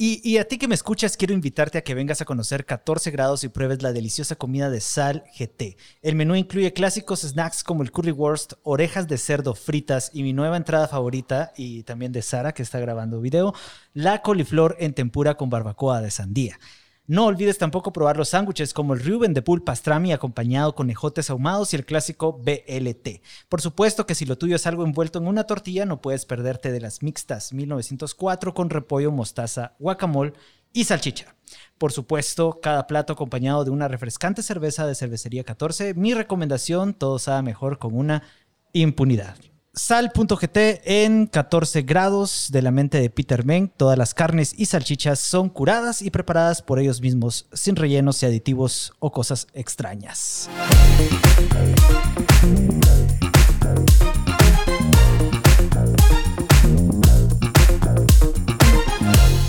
Y, 0.00 0.20
y, 0.22 0.38
a 0.38 0.46
ti 0.46 0.58
que 0.58 0.68
me 0.68 0.76
escuchas, 0.76 1.16
quiero 1.16 1.34
invitarte 1.34 1.76
a 1.76 1.82
que 1.82 1.92
vengas 1.92 2.20
a 2.20 2.24
conocer 2.24 2.64
14 2.64 3.10
grados 3.10 3.42
y 3.42 3.48
pruebes 3.48 3.82
la 3.82 3.92
deliciosa 3.92 4.36
comida 4.36 4.70
de 4.70 4.80
Sal 4.80 5.24
GT. 5.36 5.76
El 6.02 6.14
menú 6.14 6.36
incluye 6.36 6.72
clásicos 6.72 7.22
snacks 7.22 7.64
como 7.64 7.82
el 7.82 7.90
currywurst, 7.90 8.52
orejas 8.62 9.08
de 9.08 9.18
cerdo 9.18 9.56
fritas 9.56 10.12
y 10.14 10.22
mi 10.22 10.32
nueva 10.32 10.56
entrada 10.56 10.86
favorita, 10.86 11.52
y 11.56 11.82
también 11.82 12.12
de 12.12 12.22
Sara, 12.22 12.54
que 12.54 12.62
está 12.62 12.78
grabando 12.78 13.20
video, 13.20 13.54
la 13.92 14.22
coliflor 14.22 14.76
en 14.78 14.94
tempura 14.94 15.36
con 15.36 15.50
barbacoa 15.50 16.00
de 16.00 16.12
sandía. 16.12 16.60
No 17.08 17.24
olvides 17.24 17.56
tampoco 17.56 17.90
probar 17.90 18.18
los 18.18 18.28
sándwiches 18.28 18.74
como 18.74 18.92
el 18.92 19.00
Reuben 19.00 19.32
de 19.32 19.40
Pool 19.40 19.62
Pastrami 19.62 20.12
acompañado 20.12 20.74
con 20.74 20.90
ejotes 20.90 21.30
ahumados 21.30 21.72
y 21.72 21.76
el 21.76 21.86
clásico 21.86 22.34
BLT. 22.34 23.22
Por 23.48 23.62
supuesto 23.62 24.04
que 24.04 24.14
si 24.14 24.26
lo 24.26 24.36
tuyo 24.36 24.56
es 24.56 24.66
algo 24.66 24.84
envuelto 24.84 25.18
en 25.18 25.26
una 25.26 25.44
tortilla, 25.44 25.86
no 25.86 26.02
puedes 26.02 26.26
perderte 26.26 26.70
de 26.70 26.82
las 26.82 27.02
mixtas 27.02 27.54
1904 27.54 28.52
con 28.52 28.68
repollo, 28.68 29.10
mostaza, 29.10 29.74
guacamole 29.78 30.34
y 30.74 30.84
salchicha. 30.84 31.34
Por 31.78 31.92
supuesto, 31.92 32.60
cada 32.60 32.86
plato 32.86 33.14
acompañado 33.14 33.64
de 33.64 33.70
una 33.70 33.88
refrescante 33.88 34.42
cerveza 34.42 34.86
de 34.86 34.94
cervecería 34.94 35.44
14. 35.44 35.94
Mi 35.94 36.12
recomendación, 36.12 36.92
todo 36.92 37.18
sabe 37.18 37.40
mejor 37.40 37.78
con 37.78 37.96
una 37.96 38.22
impunidad. 38.74 39.34
Sal.gt 39.78 40.56
en 40.86 41.28
14 41.28 41.82
grados 41.82 42.48
de 42.50 42.62
la 42.62 42.72
mente 42.72 43.00
de 43.00 43.10
Peter 43.10 43.46
Meng. 43.46 43.68
Todas 43.68 43.96
las 43.96 44.12
carnes 44.12 44.52
y 44.58 44.66
salchichas 44.66 45.20
son 45.20 45.48
curadas 45.48 46.02
y 46.02 46.10
preparadas 46.10 46.62
por 46.62 46.80
ellos 46.80 47.00
mismos, 47.00 47.46
sin 47.52 47.76
rellenos 47.76 48.20
y 48.20 48.26
aditivos 48.26 48.92
o 48.98 49.12
cosas 49.12 49.46
extrañas. 49.54 50.50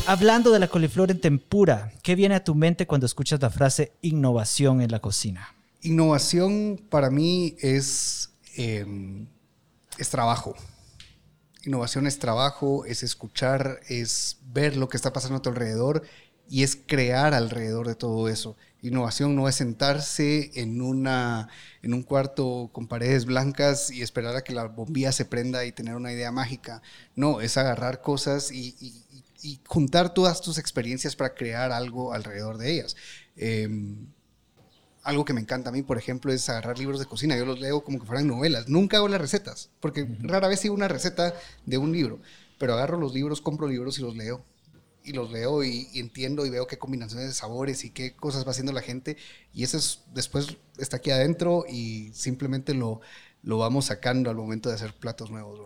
Hablando 0.05 0.51
de 0.51 0.59
la 0.59 0.67
coliflor 0.67 1.09
en 1.09 1.21
tempura, 1.21 1.91
¿qué 2.03 2.13
viene 2.13 2.35
a 2.35 2.43
tu 2.43 2.53
mente 2.53 2.85
cuando 2.85 3.07
escuchas 3.07 3.41
la 3.41 3.49
frase 3.49 3.93
innovación 4.03 4.81
en 4.81 4.91
la 4.91 4.99
cocina? 4.99 5.55
Innovación 5.81 6.79
para 6.87 7.09
mí 7.09 7.55
es... 7.59 8.29
Em, 8.55 9.25
es 9.99 10.09
trabajo. 10.09 10.55
Innovación 11.65 12.07
es 12.07 12.19
trabajo, 12.19 12.85
es 12.85 13.03
escuchar, 13.03 13.81
es 13.89 14.37
ver 14.43 14.77
lo 14.77 14.87
que 14.87 14.97
está 14.97 15.11
pasando 15.11 15.37
a 15.37 15.41
tu 15.41 15.49
alrededor 15.49 16.03
y 16.49 16.63
es 16.63 16.75
crear 16.75 17.33
alrededor 17.33 17.87
de 17.87 17.95
todo 17.95 18.27
eso. 18.29 18.55
Innovación 18.81 19.35
no 19.35 19.47
es 19.49 19.55
sentarse 19.55 20.51
en, 20.55 20.81
una, 20.81 21.49
en 21.81 21.93
un 21.93 22.01
cuarto 22.01 22.69
con 22.71 22.87
paredes 22.87 23.25
blancas 23.25 23.91
y 23.91 24.01
esperar 24.01 24.35
a 24.35 24.43
que 24.43 24.53
la 24.53 24.65
bombilla 24.65 25.11
se 25.11 25.25
prenda 25.25 25.65
y 25.65 25.73
tener 25.73 25.95
una 25.95 26.13
idea 26.13 26.31
mágica. 26.31 26.81
No, 27.15 27.41
es 27.41 27.57
agarrar 27.57 28.01
cosas 28.01 28.51
y, 28.51 28.75
juntar 29.67 30.13
todas 30.13 30.41
tus 30.41 30.57
experiencias 30.57 31.15
para 31.15 31.33
crear 31.33 31.71
algo 31.71 32.13
alrededor 32.13 32.57
de 32.57 32.71
ellas. 32.71 32.95
Em, 33.37 34.07
algo 35.03 35.25
que 35.25 35.33
me 35.33 35.41
encanta 35.41 35.69
a 35.69 35.71
mí, 35.71 35.81
por 35.81 35.97
ejemplo, 35.97 36.31
es 36.31 36.49
agarrar 36.49 36.77
libros 36.77 36.99
de 36.99 37.05
cocina. 37.05 37.37
Yo 37.37 37.45
los 37.45 37.59
leo 37.59 37.83
como 37.83 37.99
que 37.99 38.05
fueran 38.05 38.27
novelas. 38.27 38.67
Nunca 38.67 38.97
hago 38.97 39.07
las 39.07 39.21
recetas, 39.21 39.69
porque 39.79 40.07
rara 40.21 40.47
vez 40.47 40.59
sigo 40.59 40.73
una 40.73 40.87
receta 40.87 41.33
de 41.65 41.77
un 41.77 41.91
libro. 41.91 42.19
Pero 42.57 42.73
agarro 42.73 42.97
los 42.97 43.13
libros, 43.13 43.41
compro 43.41 43.67
libros 43.67 43.97
y 43.99 44.01
los 44.01 44.15
leo. 44.15 44.43
Y 45.03 45.13
los 45.13 45.31
leo 45.31 45.63
y, 45.63 45.87
entiendo 45.95 46.45
y 46.45 46.49
veo 46.49 46.67
qué 46.67 46.77
combinaciones 46.77 47.27
de 47.27 47.33
sabores 47.33 47.85
y 47.85 47.91
qué 47.91 48.13
cosas 48.13 48.45
va 48.45 48.51
haciendo 48.51 48.73
la 48.73 48.81
gente. 48.81 49.17
Y 49.53 49.63
eso 49.63 49.77
es, 49.77 50.03
después 50.13 50.57
está 50.77 50.97
aquí 50.97 51.11
adentro 51.11 51.65
y 51.67 52.11
simplemente 52.13 52.73
lo, 52.73 52.99
lo 53.41 53.57
vamos 53.57 53.85
sacando 53.85 54.29
al 54.29 54.35
momento 54.35 54.69
de 54.69 54.75
hacer 54.75 54.93
platos 54.93 55.31
nuevos. 55.31 55.59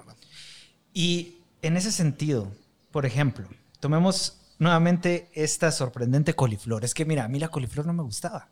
Y 0.94 1.40
en 1.64 1.76
ese 1.76 1.92
sentido, 1.92 2.52
por 2.92 3.06
ejemplo, 3.06 3.48
tomemos 3.80 4.38
nuevamente 4.60 5.30
esta 5.34 5.72
sorprendente 5.72 6.36
coliflor. 6.36 6.86
Es 6.86 6.94
que 6.94 7.06
mira, 7.06 7.26
a 7.26 7.28
mí 7.28 7.40
la 7.40 7.50
coliflor 7.50 7.86
no 7.86 7.94
me 7.94 8.04
gustaba. 8.04 8.50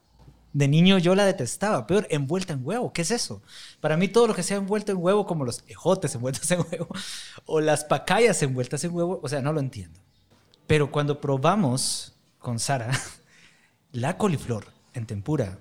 De 0.54 0.68
niño 0.68 0.98
yo 0.98 1.16
la 1.16 1.26
detestaba, 1.26 1.88
peor, 1.88 2.08
envuelta 2.10 2.54
en 2.54 2.66
huevo. 2.66 2.92
¿Qué 2.92 3.04
es 3.04 3.12
eso? 3.12 3.42
Para 3.80 3.96
mí 3.96 4.08
todo 4.08 4.28
lo 4.28 4.36
que 4.36 4.44
sea 4.44 4.58
envuelto 4.58 4.92
en 4.92 4.98
huevo, 4.98 5.26
como 5.26 5.46
los 5.46 5.64
ejotes 5.68 6.14
envueltos 6.16 6.50
en 6.52 6.60
huevo, 6.60 6.88
o 7.46 7.62
las 7.62 7.86
pacayas 7.86 8.42
envueltas 8.44 8.84
en 8.84 8.94
huevo, 8.94 9.20
o 9.24 9.30
sea, 9.30 9.42
no 9.42 9.54
lo 9.54 9.60
entiendo. 9.60 10.00
Pero 10.68 10.92
cuando 10.92 11.22
probamos 11.22 12.14
con 12.40 12.60
Sara 12.60 12.92
la 13.92 14.18
coliflor 14.18 14.66
en 14.94 15.06
tempura, 15.06 15.60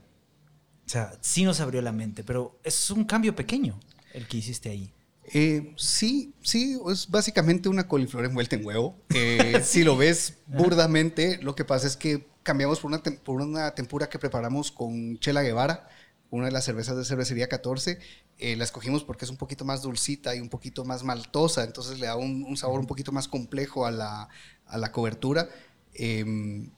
o 0.87 0.89
sea, 0.89 1.13
sí 1.21 1.45
nos 1.45 1.61
abrió 1.61 1.83
la 1.83 1.93
mente, 1.93 2.25
pero 2.25 2.59
es 2.65 2.91
un 2.91 3.05
cambio 3.05 3.37
pequeño 3.37 3.79
el 4.13 4.27
que 4.27 4.39
hiciste 4.39 4.71
ahí. 4.71 4.93
Eh, 5.33 5.73
sí, 5.77 6.35
sí, 6.43 6.77
es 6.91 7.09
básicamente 7.09 7.69
una 7.69 7.87
coliflor 7.87 8.25
envuelta 8.25 8.57
en 8.57 8.67
huevo. 8.67 8.97
Eh, 9.15 9.61
si 9.65 9.85
lo 9.85 9.97
ves 9.97 10.39
burdamente, 10.47 11.39
lo 11.43 11.55
que 11.55 11.65
pasa 11.65 11.87
es 11.87 11.97
que 11.97 12.27
cambiamos 12.43 12.81
por 12.81 12.91
una, 12.91 13.03
por 13.03 13.41
una 13.41 13.75
tempura 13.75 14.09
que 14.09 14.19
preparamos 14.19 14.71
con 14.71 15.19
Chela 15.19 15.43
Guevara, 15.43 15.89
una 16.31 16.47
de 16.47 16.53
las 16.53 16.65
cervezas 16.65 16.97
de 16.97 17.05
cervecería 17.05 17.49
14. 17.49 17.99
Eh, 18.39 18.57
la 18.57 18.65
escogimos 18.65 19.05
porque 19.05 19.25
es 19.25 19.31
un 19.31 19.37
poquito 19.37 19.65
más 19.65 19.83
dulcita 19.83 20.35
y 20.35 20.41
un 20.41 20.49
poquito 20.49 20.85
más 20.85 21.05
maltosa, 21.05 21.65
entonces 21.65 21.99
le 21.99 22.07
da 22.07 22.17
un, 22.17 22.57
sabor 22.57 22.81
un 22.81 22.87
poquito 22.87 23.13
más 23.13 23.29
complejo 23.29 23.85
a 23.85 23.91
la, 23.91 24.29
a 24.67 24.79
la 24.79 24.93
cobertura. 24.93 25.49
Em, 25.95 26.71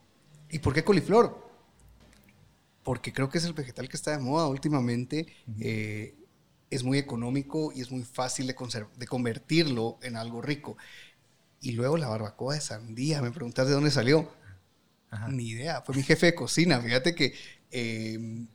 ¿Y 0.49 0.59
por 0.59 0.73
qué 0.73 0.83
coliflor? 0.83 1.41
Porque 2.83 3.13
creo 3.13 3.29
que 3.29 3.37
es 3.37 3.45
el 3.45 3.53
vegetal 3.53 3.87
que 3.87 3.95
está 3.95 4.11
de 4.11 4.19
moda 4.19 4.47
últimamente. 4.47 5.27
Eh, 5.59 6.15
es 6.69 6.83
muy 6.83 6.97
económico 6.97 7.71
y 7.73 7.81
es 7.81 7.91
muy 7.91 8.03
fácil 8.03 8.47
de, 8.47 8.55
de 8.97 9.07
convertirlo 9.07 9.99
en 10.01 10.17
algo 10.17 10.41
rico. 10.41 10.77
Y 11.61 11.71
luego 11.71 11.97
la 11.97 12.09
barbacoa 12.09 12.55
de 12.55 12.61
sandía, 12.61 13.21
me 13.21 13.31
preguntas 13.31 13.67
de 13.67 13.73
dónde 13.73 13.89
salió. 13.89 14.29
Ni 15.29 15.49
idea, 15.49 15.81
fue 15.81 15.95
mi 15.95 16.03
jefe 16.03 16.27
de 16.27 16.35
cocina. 16.35 16.79
Fíjate 16.81 17.15
que 17.15 17.33
em, 17.71 18.47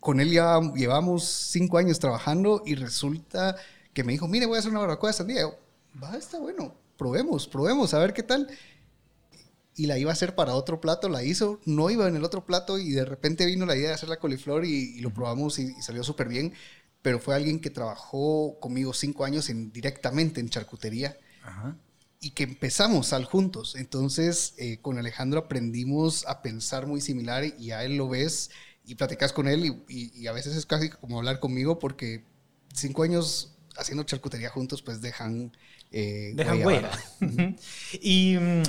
con 0.00 0.20
él 0.20 0.30
ya 0.30 0.60
llevamos 0.74 1.24
cinco 1.24 1.78
años 1.78 1.98
trabajando 1.98 2.62
y 2.64 2.74
resulta 2.74 3.56
que 3.92 4.04
me 4.04 4.12
dijo, 4.12 4.28
mire, 4.28 4.46
voy 4.46 4.56
a 4.56 4.58
hacer 4.60 4.70
una 4.70 4.80
barbacoa 4.80 5.10
de 5.10 5.16
sandía. 5.16 5.40
yo, 5.40 5.58
va, 6.02 6.16
está 6.16 6.38
bueno, 6.38 6.74
probemos, 6.96 7.48
probemos, 7.48 7.94
a 7.94 7.98
ver 7.98 8.12
qué 8.12 8.22
tal. 8.22 8.48
Y 9.74 9.86
la 9.86 9.98
iba 9.98 10.10
a 10.10 10.14
hacer 10.14 10.34
para 10.34 10.54
otro 10.54 10.80
plato, 10.80 11.08
la 11.08 11.22
hizo, 11.22 11.60
no 11.66 11.90
iba 11.90 12.08
en 12.08 12.16
el 12.16 12.24
otro 12.24 12.46
plato 12.46 12.78
y 12.78 12.92
de 12.92 13.04
repente 13.04 13.44
vino 13.44 13.66
la 13.66 13.76
idea 13.76 13.88
de 13.88 13.94
hacer 13.94 14.08
la 14.08 14.18
coliflor 14.18 14.64
y, 14.64 15.00
lo 15.00 15.12
probamos 15.12 15.58
y, 15.58 15.74
salió 15.82 16.02
súper 16.02 16.28
bien. 16.28 16.54
Pero 17.02 17.20
fue 17.20 17.34
alguien 17.34 17.60
que 17.60 17.70
trabajó 17.70 18.58
conmigo 18.58 18.92
cinco 18.92 19.24
años 19.24 19.48
en, 19.50 19.70
directamente 19.72 20.40
en 20.40 20.48
charcutería. 20.48 21.16
Y 22.26 22.30
que 22.30 22.42
empezamos 22.42 23.12
al 23.12 23.24
juntos. 23.24 23.76
Entonces, 23.76 24.54
eh, 24.58 24.78
con 24.82 24.98
Alejandro 24.98 25.38
aprendimos 25.38 26.26
a 26.26 26.42
pensar 26.42 26.88
muy 26.88 27.00
similar 27.00 27.44
y 27.56 27.70
a 27.70 27.84
él 27.84 27.96
lo 27.96 28.08
ves 28.08 28.50
y 28.84 28.96
platicas 28.96 29.32
con 29.32 29.46
él 29.46 29.84
y, 29.88 30.26
a 30.26 30.32
veces 30.32 30.56
es 30.56 30.66
casi 30.66 30.90
como 30.90 31.18
hablar 31.18 31.38
conmigo 31.38 31.78
porque 31.78 32.24
cinco 32.74 33.04
años 33.04 33.54
haciendo 33.76 34.02
charcutería 34.02 34.50
juntos 34.50 34.82
pues 34.82 35.00
dejan... 35.00 35.52
Eh, 35.92 36.32
dejan 36.34 36.66
huella. 36.66 36.90
y 38.02 38.36
mm, 38.40 38.62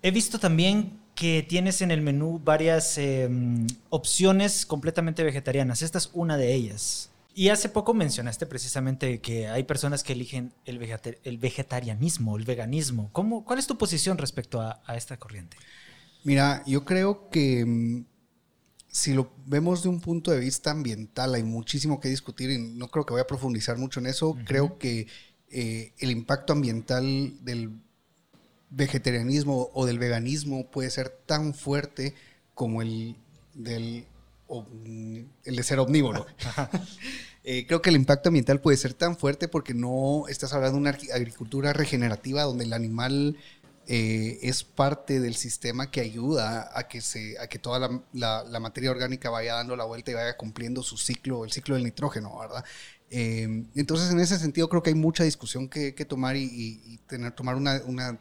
he 0.00 0.10
visto 0.10 0.38
también 0.38 0.98
que 1.14 1.44
tienes 1.46 1.82
en 1.82 1.90
el 1.90 2.00
menú 2.00 2.40
varias 2.42 2.96
em, 2.96 3.66
opciones 3.90 4.64
completamente 4.64 5.22
vegetarianas. 5.22 5.82
Esta 5.82 5.98
es 5.98 6.08
una 6.14 6.38
de 6.38 6.54
ellas. 6.54 7.11
Y 7.34 7.48
hace 7.48 7.68
poco 7.68 7.94
mencionaste 7.94 8.46
precisamente 8.46 9.20
que 9.20 9.48
hay 9.48 9.62
personas 9.64 10.02
que 10.02 10.12
eligen 10.12 10.52
el, 10.64 10.78
el 11.24 11.38
vegetarianismo, 11.38 12.36
el 12.36 12.44
veganismo. 12.44 13.10
¿Cómo, 13.12 13.44
¿Cuál 13.44 13.58
es 13.58 13.66
tu 13.66 13.78
posición 13.78 14.18
respecto 14.18 14.60
a, 14.60 14.82
a 14.84 14.96
esta 14.96 15.16
corriente? 15.16 15.56
Mira, 16.24 16.62
yo 16.66 16.84
creo 16.84 17.30
que 17.30 17.64
mm, 17.64 18.04
si 18.88 19.14
lo 19.14 19.32
vemos 19.46 19.82
de 19.82 19.88
un 19.88 20.00
punto 20.00 20.30
de 20.30 20.38
vista 20.38 20.70
ambiental, 20.70 21.34
hay 21.34 21.42
muchísimo 21.42 21.98
que 21.98 22.10
discutir 22.10 22.50
y 22.50 22.58
no 22.58 22.88
creo 22.88 23.06
que 23.06 23.14
voy 23.14 23.22
a 23.22 23.26
profundizar 23.26 23.78
mucho 23.78 24.00
en 24.00 24.06
eso. 24.06 24.36
Creo 24.44 24.78
que 24.78 25.06
eh, 25.50 25.94
el 25.98 26.10
impacto 26.10 26.52
ambiental 26.52 27.42
del 27.42 27.72
vegetarianismo 28.68 29.70
o 29.72 29.86
del 29.86 29.98
veganismo 29.98 30.70
puede 30.70 30.90
ser 30.90 31.08
tan 31.08 31.54
fuerte 31.54 32.14
como 32.54 32.82
el 32.82 33.16
del 33.54 34.06
el 35.44 35.56
de 35.56 35.62
ser 35.62 35.78
omnívoro. 35.78 36.26
Eh, 37.44 37.66
creo 37.66 37.82
que 37.82 37.90
el 37.90 37.96
impacto 37.96 38.28
ambiental 38.28 38.60
puede 38.60 38.76
ser 38.76 38.94
tan 38.94 39.16
fuerte 39.16 39.48
porque 39.48 39.74
no 39.74 40.28
estás 40.28 40.52
hablando 40.52 40.76
de 40.76 40.80
una 40.80 40.90
agricultura 41.12 41.72
regenerativa 41.72 42.44
donde 42.44 42.62
el 42.62 42.72
animal 42.72 43.36
eh, 43.88 44.38
es 44.42 44.62
parte 44.62 45.18
del 45.18 45.34
sistema 45.34 45.90
que 45.90 46.00
ayuda 46.00 46.70
a 46.72 46.86
que, 46.86 47.00
se, 47.00 47.36
a 47.40 47.48
que 47.48 47.58
toda 47.58 48.00
la, 48.12 48.60
materia 48.60 48.92
orgánica 48.92 49.28
vaya 49.28 49.54
dando 49.54 49.74
la 49.74 49.84
vuelta 49.84 50.12
y 50.12 50.14
vaya 50.14 50.36
cumpliendo 50.36 50.84
su 50.84 50.96
ciclo, 50.96 51.44
el 51.44 51.50
ciclo 51.50 51.74
del 51.74 51.82
nitrógeno, 51.82 52.38
¿verdad? 52.38 52.64
Eh, 53.10 53.66
entonces, 53.74 54.12
en 54.12 54.20
ese 54.20 54.38
sentido, 54.38 54.68
creo 54.68 54.84
que 54.84 54.90
hay 54.90 54.96
mucha 54.96 55.24
discusión 55.24 55.68
que, 55.68 55.92
tomar 56.08 56.36
y, 56.36 57.00
tener, 57.08 57.32
tomar 57.32 57.56
una, 57.56 58.20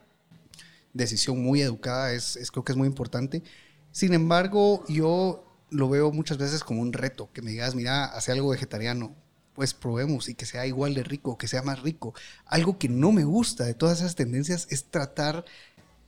decisión 0.93 1.41
muy 1.41 1.61
educada 1.61 2.11
es, 2.11 2.37
creo 2.51 2.65
que 2.65 2.71
es 2.71 2.77
muy 2.77 2.87
importante. 2.87 3.43
Sin 3.91 4.13
embargo, 4.13 4.83
yo 4.89 5.50
lo 5.71 5.89
veo 5.89 6.11
muchas 6.11 6.37
veces 6.37 6.63
como 6.63 6.81
un 6.81 6.93
reto, 6.93 7.31
que 7.33 7.41
me 7.41 7.51
digas, 7.51 7.73
mira, 7.73 8.05
hace 8.05 8.31
algo 8.31 8.49
vegetariano, 8.49 9.15
pues 9.53 9.73
probemos 9.73 10.29
y 10.29 10.35
que 10.35 10.45
sea 10.45 10.67
igual 10.67 10.93
de 10.93 11.03
rico, 11.03 11.37
que 11.37 11.47
sea 11.47 11.63
más 11.63 11.81
rico. 11.81 12.13
Algo 12.45 12.77
que 12.77 12.89
no 12.89 13.11
me 13.11 13.23
gusta 13.23 13.63
de 13.63 13.73
todas 13.73 13.99
esas 13.99 14.15
tendencias 14.15 14.67
es 14.69 14.85
tratar 14.85 15.45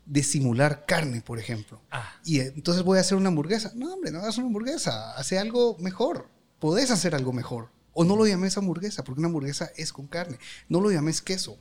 de 0.05 0.21
simular 0.21 0.85
carne, 0.85 1.21
por 1.21 1.39
ejemplo. 1.39 1.81
Ah. 1.91 2.13
Y 2.25 2.41
entonces 2.41 2.83
voy 2.83 2.97
a 2.97 3.01
hacer 3.01 3.17
una 3.17 3.29
hamburguesa. 3.29 3.71
No, 3.73 3.93
hombre, 3.93 4.11
no 4.11 4.19
hagas 4.19 4.37
una 4.37 4.47
hamburguesa, 4.47 5.13
hace 5.15 5.39
algo 5.39 5.77
mejor. 5.79 6.27
Podés 6.59 6.91
hacer 6.91 7.15
algo 7.15 7.33
mejor. 7.33 7.69
O 7.93 8.03
no 8.03 8.15
lo 8.15 8.25
llames 8.25 8.57
hamburguesa, 8.57 9.03
porque 9.03 9.19
una 9.19 9.27
hamburguesa 9.27 9.71
es 9.77 9.93
con 9.93 10.07
carne. 10.07 10.39
No 10.67 10.81
lo 10.81 10.91
llames 10.91 11.21
queso. 11.21 11.57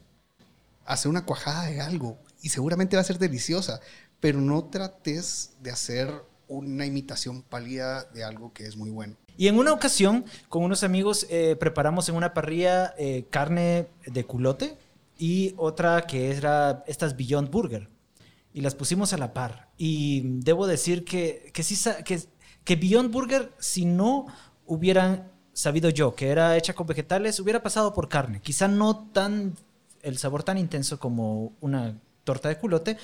Hace 0.84 1.08
una 1.08 1.24
cuajada 1.24 1.66
de 1.66 1.80
algo 1.80 2.18
y 2.40 2.48
seguramente 2.48 2.96
va 2.96 3.02
a 3.02 3.04
ser 3.04 3.18
deliciosa, 3.18 3.80
pero 4.18 4.40
no 4.40 4.64
trates 4.64 5.52
de 5.60 5.70
hacer 5.70 6.12
una 6.56 6.86
imitación 6.86 7.42
pálida 7.42 8.04
de 8.04 8.24
algo 8.24 8.52
que 8.52 8.64
es 8.64 8.76
muy 8.76 8.90
bueno. 8.90 9.16
Y 9.36 9.48
en 9.48 9.58
una 9.58 9.72
ocasión, 9.72 10.24
con 10.48 10.62
unos 10.62 10.82
amigos, 10.82 11.26
eh, 11.30 11.56
preparamos 11.58 12.08
en 12.08 12.16
una 12.16 12.34
parrilla 12.34 12.94
eh, 12.98 13.26
carne 13.30 13.88
de 14.06 14.24
culote 14.24 14.76
y 15.18 15.54
otra 15.56 16.02
que 16.06 16.30
era 16.30 16.84
estas 16.86 17.16
Beyond 17.16 17.50
Burger. 17.50 17.88
Y 18.52 18.60
las 18.60 18.74
pusimos 18.74 19.12
a 19.12 19.18
la 19.18 19.32
par. 19.32 19.70
Y 19.78 20.22
debo 20.40 20.66
decir 20.66 21.04
que, 21.04 21.50
que 21.54 21.62
sí, 21.62 21.78
que, 22.04 22.20
que 22.64 22.76
Beyond 22.76 23.10
Burger, 23.10 23.52
si 23.58 23.86
no 23.86 24.26
hubieran 24.66 25.30
sabido 25.54 25.90
yo 25.90 26.14
que 26.14 26.28
era 26.28 26.56
hecha 26.56 26.74
con 26.74 26.86
vegetales, 26.86 27.40
hubiera 27.40 27.62
pasado 27.62 27.94
por 27.94 28.08
carne. 28.08 28.40
Quizá 28.40 28.68
no 28.68 29.08
tan 29.12 29.54
el 30.02 30.18
sabor 30.18 30.42
tan 30.42 30.58
intenso 30.58 30.98
como 30.98 31.52
una 31.60 31.98
torta 32.24 32.48
de 32.48 32.58
culote, 32.58 32.96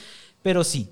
pero 0.43 0.65
sí, 0.65 0.91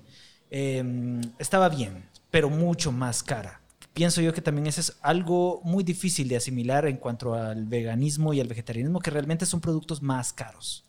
em, 0.51 1.21
estaba 1.39 1.69
bien, 1.69 2.09
pero 2.31 2.51
mucho 2.51 2.93
más 2.93 3.23
cara 3.23 3.61
pienso 3.97 4.21
yo 4.21 4.35
que 4.35 4.43
también 4.43 4.67
eso 4.67 4.83
es 4.83 4.93
algo 5.01 5.63
muy 5.65 5.83
difícil 5.83 6.29
de 6.29 6.37
asimilar 6.37 6.85
en 6.87 6.99
cuanto 6.99 7.33
al 7.33 7.65
veganismo 7.65 8.35
y 8.35 8.41
al 8.41 8.47
vegetarianismo, 8.47 9.01
que 9.01 9.11
realmente 9.11 9.47
son 9.47 9.63
productos 9.63 10.03
más 10.03 10.35
caros. 10.35 10.85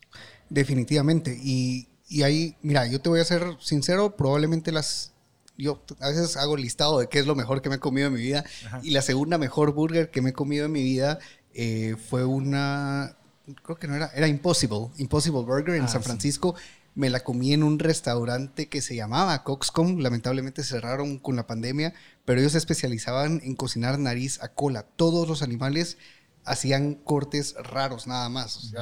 Definitivamente. 0.49 1.39
Y, 1.41 1.87
y 2.09 2.23
ahí, 2.23 2.57
mira, 2.61 2.85
yo 2.85 2.99
te 2.99 3.07
voy 3.07 3.21
a 3.21 3.23
ser 3.23 3.55
sincero, 3.61 4.17
probablemente 4.17 4.73
las... 4.73 5.13
Yo 5.57 5.81
a 6.01 6.09
veces 6.09 6.35
hago 6.35 6.57
listado 6.57 6.99
de 6.99 7.07
qué 7.07 7.19
es 7.19 7.25
lo 7.25 7.33
mejor 7.33 7.61
que 7.61 7.69
me 7.69 7.75
he 7.75 7.79
comido 7.79 8.07
en 8.07 8.13
mi 8.13 8.21
vida. 8.21 8.43
Y 8.83 8.91
la 8.91 9.01
segunda 9.01 9.37
mejor 9.37 9.73
burger 9.73 10.11
que 10.11 10.21
me 10.21 10.31
he 10.31 10.33
comido 10.33 10.65
en 10.65 10.73
mi 10.73 10.83
vida 10.83 11.17
eh, 11.53 11.95
fue 12.09 12.25
una... 12.25 13.15
Creo 13.63 13.77
que 13.77 13.87
no 13.87 13.95
era... 13.95 14.11
Era 14.13 14.27
Impossible. 14.27 14.89
Impossible 14.97 15.43
Burger 15.43 15.75
en 15.75 15.83
ah, 15.83 15.87
San 15.87 16.03
Francisco 16.03 16.55
me 16.97 17.11
la 17.11 17.19
comí 17.19 17.53
en 17.53 17.61
un 17.61 17.77
restaurante 17.77 18.69
que 18.69 18.81
se 18.81 18.95
llamaba 18.95 19.43
Coxcom, 19.43 19.99
lamentablemente 19.99 20.63
cerraron 20.63 21.19
con 21.19 21.35
la 21.35 21.45
pandemia, 21.45 21.93
pero 22.25 22.39
ellos 22.39 22.53
se 22.53 22.57
especializaban 22.57 23.39
en 23.43 23.55
cocinar 23.55 23.99
nariz 23.99 24.41
a 24.41 24.55
cola. 24.55 24.81
Todos 24.81 25.27
los 25.27 25.43
animales 25.43 25.99
hacían 26.43 26.95
cortes 26.95 27.53
raros 27.53 28.07
nada 28.07 28.29
más. 28.29 28.73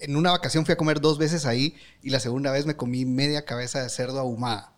en 0.00 0.16
una 0.16 0.30
vacación 0.30 0.64
fui 0.64 0.72
a 0.72 0.78
comer 0.78 1.02
dos 1.02 1.18
veces 1.18 1.44
ahí 1.44 1.76
y 2.02 2.08
la 2.08 2.18
segunda 2.18 2.50
vez 2.50 2.64
me 2.64 2.76
comí 2.76 3.04
media 3.04 3.44
cabeza 3.44 3.82
de 3.82 3.90
cerdo 3.90 4.20
ahumada. 4.20 4.72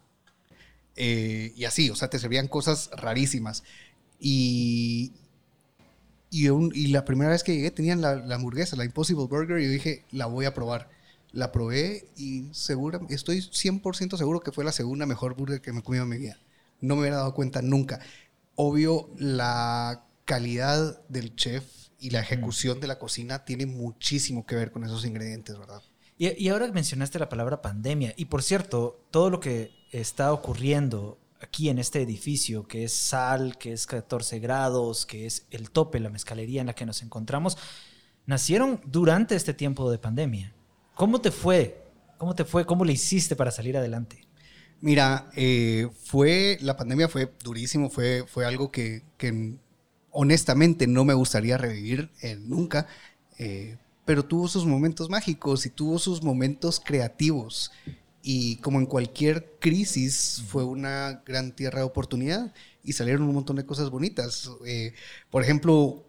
Eh, 0.96 1.52
y 1.54 1.66
así, 1.66 1.88
o 1.88 1.94
sea, 1.94 2.10
te 2.10 2.18
servían 2.18 2.48
cosas 2.48 2.90
rarísimas. 2.96 3.62
Y, 4.18 5.12
y, 6.30 6.88
la 6.88 7.04
primera 7.04 7.30
vez 7.30 7.44
que 7.44 7.54
llegué 7.54 7.70
tenían 7.70 8.00
la, 8.00 8.16
la 8.16 8.34
hamburguesa, 8.34 8.74
la 8.74 8.84
Impossible 8.84 9.26
Burger, 9.26 9.60
y 9.60 9.66
yo 9.66 9.70
dije, 9.70 10.04
la 10.10 10.26
voy 10.26 10.46
a 10.46 10.52
probar 10.52 10.98
la 11.32 11.52
probé 11.52 12.08
y 12.16 12.48
segura, 12.52 13.00
estoy 13.08 13.38
100% 13.38 14.16
seguro 14.16 14.40
que 14.40 14.52
fue 14.52 14.64
la 14.64 14.72
segunda 14.72 15.06
mejor 15.06 15.34
burger 15.34 15.60
que 15.60 15.72
me 15.72 15.80
he 15.80 15.82
comido 15.82 16.04
en 16.04 16.10
mi 16.10 16.18
vida. 16.18 16.38
No 16.80 16.94
me 16.94 17.02
hubiera 17.02 17.18
dado 17.18 17.34
cuenta 17.34 17.62
nunca. 17.62 18.00
Obvio, 18.54 19.10
la 19.16 20.06
calidad 20.24 21.02
del 21.08 21.34
chef 21.36 21.64
y 21.98 22.10
la 22.10 22.20
ejecución 22.20 22.80
de 22.80 22.86
la 22.86 22.98
cocina 22.98 23.44
tiene 23.44 23.66
muchísimo 23.66 24.46
que 24.46 24.56
ver 24.56 24.72
con 24.72 24.84
esos 24.84 25.04
ingredientes, 25.04 25.58
¿verdad? 25.58 25.82
Y, 26.18 26.48
ahora 26.48 26.70
mencionaste 26.70 27.18
la 27.18 27.30
palabra 27.30 27.62
pandemia. 27.62 28.12
Y 28.14 28.26
por 28.26 28.42
cierto, 28.42 29.06
todo 29.10 29.30
lo 29.30 29.40
que 29.40 29.70
está 29.90 30.34
ocurriendo 30.34 31.18
aquí 31.40 31.70
en 31.70 31.78
este 31.78 32.02
edificio, 32.02 32.68
que 32.68 32.84
es 32.84 32.92
sal, 32.92 33.56
que 33.56 33.72
es 33.72 33.86
14 33.86 34.38
grados, 34.38 35.06
que 35.06 35.24
es 35.24 35.46
el 35.50 35.70
tope, 35.70 35.98
la 35.98 36.10
mezcalería 36.10 36.60
en 36.60 36.66
la 36.66 36.74
que 36.74 36.84
nos 36.84 37.02
encontramos, 37.02 37.56
nacieron 38.26 38.82
durante 38.84 39.34
este 39.34 39.54
tiempo 39.54 39.90
de 39.90 39.98
pandemia. 39.98 40.54
¿Cómo 41.00 41.18
te 41.18 41.30
fue? 41.30 41.82
¿Cómo 42.18 42.34
te 42.34 42.44
fue? 42.44 42.66
¿Cómo 42.66 42.84
le 42.84 42.92
hiciste 42.92 43.34
para 43.34 43.50
salir 43.50 43.74
adelante? 43.74 44.28
Mira, 44.82 45.30
eh, 45.34 45.88
fue, 46.04 46.58
la 46.60 46.76
pandemia 46.76 47.08
fue 47.08 47.32
durísimo, 47.42 47.88
fue, 47.88 48.26
fue 48.26 48.44
algo 48.44 48.70
que, 48.70 49.04
honestamente 50.10 50.86
no 50.86 51.06
me 51.06 51.14
gustaría 51.14 51.56
revivir 51.56 52.10
eh, 52.20 52.36
nunca, 52.38 52.86
eh, 53.38 53.78
pero 54.04 54.26
tuvo 54.26 54.46
sus 54.46 54.66
momentos 54.66 55.08
mágicos 55.08 55.64
y 55.64 55.70
tuvo 55.70 55.98
sus 55.98 56.22
momentos 56.22 56.82
creativos. 56.84 57.72
y 58.22 58.56
como 58.56 58.78
en 58.78 58.84
cualquier 58.84 59.56
crisis 59.58 60.44
fue 60.48 60.64
una 60.64 61.22
gran 61.24 61.56
tierra 61.56 61.78
de 61.78 61.86
oportunidad 61.86 62.52
y 62.84 62.92
salieron 62.92 63.22
un 63.22 63.32
montón 63.36 63.56
de 63.56 63.64
cosas 63.64 63.88
bonitas. 63.88 64.50
Por 65.30 65.42
ejemplo, 65.42 66.04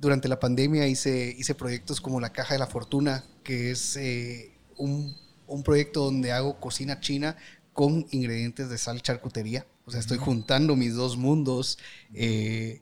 durante 0.00 0.26
la 0.26 0.40
pandemia 0.40 0.88
hice, 0.88 1.32
hice 1.38 1.54
proyectos 1.54 2.00
como 2.00 2.20
la 2.20 2.32
Caja 2.32 2.54
de 2.54 2.58
la 2.58 2.66
Fortuna, 2.66 3.24
que 3.42 3.70
es 3.70 3.96
eh, 3.96 4.52
un, 4.76 5.16
un, 5.46 5.62
proyecto 5.62 6.04
donde 6.04 6.32
hago 6.32 6.58
cocina 6.60 7.00
china 7.00 7.36
con 7.72 8.06
ingredientes 8.10 8.68
de 8.68 8.78
sal 8.78 9.02
charcutería. 9.02 9.66
O 9.84 9.90
sea, 9.90 10.00
estoy 10.00 10.18
juntando 10.18 10.76
mis 10.76 10.94
dos 10.94 11.16
mundos 11.16 11.78
eh, 12.14 12.80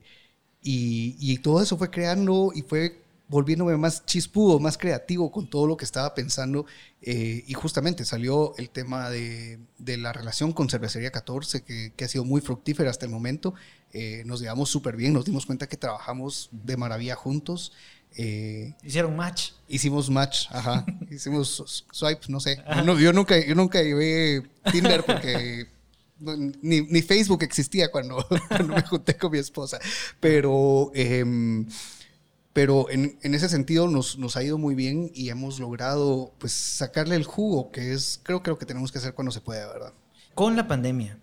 y, 0.63 1.17
y, 1.19 1.39
todo 1.39 1.63
eso 1.63 1.79
fue 1.79 1.91
creando 1.91 2.53
y 2.55 2.63
fue 2.63 3.01
volviéndome 3.31 3.77
más 3.77 4.05
chispudo, 4.05 4.59
más 4.59 4.77
creativo 4.77 5.31
con 5.31 5.49
todo 5.49 5.67
lo 5.69 5.77
que 5.77 5.85
estaba 5.85 6.15
pensando. 6.15 6.67
Eh, 7.01 7.45
y 7.47 7.55
justamente 7.55 8.05
salió 8.05 8.55
el 8.59 8.71
tema 8.71 9.09
de, 9.09 9.61
de, 9.79 9.97
la 9.97 10.13
relación 10.13 10.53
con 10.53 10.69
Cervecería 10.69 11.13
14, 11.13 11.63
que, 11.63 11.93
que, 11.97 12.05
ha 12.05 12.09
sido 12.09 12.25
muy 12.25 12.41
fructífera 12.41 12.91
hasta 12.91 13.07
el 13.07 13.13
momento. 13.13 13.55
Eh, 13.93 14.25
nos 14.27 14.41
llevamos 14.41 14.69
súper 14.69 14.97
bien, 14.97 15.13
nos 15.13 15.25
dimos 15.25 15.47
cuenta 15.47 15.69
que 15.69 15.77
trabajamos 15.77 16.49
de 16.51 16.77
maravilla 16.77 17.15
juntos. 17.15 17.73
Eh, 18.17 18.75
Hicieron 18.83 19.17
match. 19.17 19.53
Hicimos 19.69 20.11
match, 20.11 20.47
ajá. 20.51 20.85
Hicimos 21.11 21.85
swipe, 21.93 22.23
no 22.29 22.41
sé. 22.41 22.63
yo 22.99 23.13
nunca, 23.13 23.39
yo 23.45 23.55
nunca 23.55 23.83
llevé 23.83 24.43
Tinder 24.71 25.05
porque 25.05 25.69
ni, 26.19 26.83
ni, 26.83 27.03
Facebook 27.03 27.43
existía 27.43 27.91
cuando, 27.91 28.27
cuando, 28.49 28.75
me 28.75 28.83
junté 28.83 29.17
con 29.17 29.33
mi 29.33 29.39
esposa. 29.39 29.79
Pero... 30.19 30.91
Eh, 30.95 31.25
pero 32.53 32.91
en, 32.91 33.17
en 33.23 33.35
ese 33.35 33.49
sentido 33.49 33.87
nos, 33.87 34.19
nos, 34.19 34.37
ha 34.37 34.43
ido 34.43 34.59
muy 34.59 34.75
bien 34.75 35.11
y 35.15 35.29
hemos 35.29 35.61
logrado 35.61 36.35
pues 36.39 36.53
sacarle 36.53 37.15
el 37.15 37.23
jugo, 37.23 37.71
que 37.71 37.93
es 37.93 38.21
creo 38.25 38.43
que 38.43 38.51
lo 38.51 38.59
que 38.59 38.67
tenemos 38.67 38.91
que 38.91 38.99
hacer 38.99 39.15
cuando 39.15 39.31
se 39.31 39.41
puede, 39.41 39.65
¿verdad? 39.67 39.93
Con 40.35 40.57
la 40.57 40.67
pandemia 40.67 41.21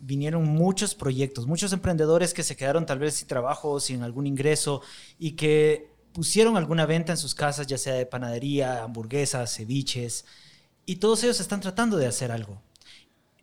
vinieron 0.00 0.44
muchos 0.44 0.94
proyectos, 0.94 1.46
muchos 1.46 1.72
emprendedores 1.72 2.32
que 2.32 2.42
se 2.42 2.56
quedaron 2.56 2.86
tal 2.86 2.98
vez 2.98 3.14
sin 3.14 3.28
trabajo, 3.28 3.80
sin 3.80 4.02
algún 4.02 4.26
ingreso 4.26 4.82
y 5.18 5.32
que 5.32 5.88
pusieron 6.12 6.56
alguna 6.56 6.86
venta 6.86 7.12
en 7.12 7.18
sus 7.18 7.34
casas, 7.34 7.66
ya 7.66 7.78
sea 7.78 7.94
de 7.94 8.06
panadería, 8.06 8.82
hamburguesas, 8.82 9.54
ceviches, 9.54 10.24
y 10.86 10.96
todos 10.96 11.22
ellos 11.24 11.40
están 11.40 11.60
tratando 11.60 11.96
de 11.96 12.06
hacer 12.06 12.32
algo. 12.32 12.60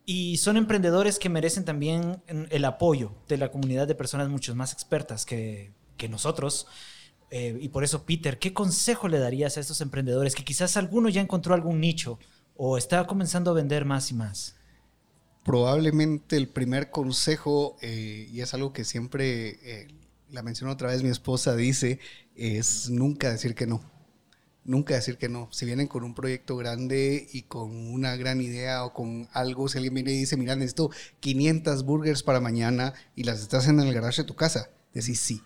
Y 0.06 0.38
son 0.38 0.58
emprendedores 0.58 1.18
que 1.18 1.30
merecen 1.30 1.66
también 1.66 2.22
el 2.28 2.66
apoyo 2.66 3.14
de 3.28 3.38
la 3.38 3.50
comunidad 3.50 3.88
de 3.88 3.96
personas 3.96 4.30
mucho 4.30 4.54
más 4.56 4.72
expertas 4.72 5.26
que, 5.26 5.72
que 5.98 6.08
nosotros 6.10 6.68
eh, 7.32 7.58
y 7.60 7.70
por 7.70 7.84
eso, 7.84 8.06
Peter, 8.06 8.38
¿qué 8.40 8.54
consejo 8.54 9.08
le 9.08 9.20
darías 9.20 9.58
a 9.58 9.60
estos 9.60 9.82
emprendedores 9.82 10.36
que 10.36 10.44
quizás 10.44 10.78
alguno 10.78 11.10
ya 11.10 11.22
encontró 11.22 11.54
algún 11.54 11.80
nicho 11.80 12.20
o 12.56 12.78
está 12.78 13.06
comenzando 13.08 13.52
a 13.52 13.56
vender 13.56 13.86
más 13.86 14.12
y 14.12 14.14
más? 14.14 14.56
Probablemente 15.44 16.38
el 16.38 16.48
primer 16.48 16.92
consejo, 16.92 17.78
eh, 17.82 18.30
y 18.32 18.42
es 18.42 18.54
algo 18.54 18.74
que 18.74 18.84
siempre, 18.84 19.60
eh, 19.64 19.88
la 20.32 20.44
mencionó 20.44 20.72
otra 20.72 20.90
vez 20.90 21.04
mi 21.04 21.10
esposa, 21.10 21.56
dice, 21.56 22.00
es 22.36 22.90
nunca 22.90 23.32
decir 23.32 23.56
que 23.56 23.68
no. 23.68 23.82
Nunca 24.64 24.96
decir 24.96 25.18
que 25.18 25.30
no. 25.30 25.48
Si 25.52 25.66
vienen 25.66 25.88
con 25.88 26.04
un 26.04 26.16
proyecto 26.16 26.58
grande 26.58 27.28
y 27.32 27.44
con 27.44 27.72
una 27.72 28.16
gran 28.16 28.42
idea 28.42 28.84
o 28.84 28.94
con 28.94 29.28
algo, 29.32 29.68
si 29.68 29.78
alguien 29.78 29.94
viene 29.94 30.14
y 30.14 30.20
dice, 30.20 30.38
mira, 30.38 30.56
necesito 30.56 30.90
500 31.20 31.84
burgers 31.84 32.24
para 32.24 32.40
mañana 32.40 32.94
y 33.16 33.24
las 33.24 33.42
estás 33.42 33.68
en 33.68 33.80
el 33.80 33.94
garage 33.94 34.24
de 34.24 34.28
tu 34.28 34.36
casa, 34.36 34.70
decís 34.94 35.20
sí 35.20 35.42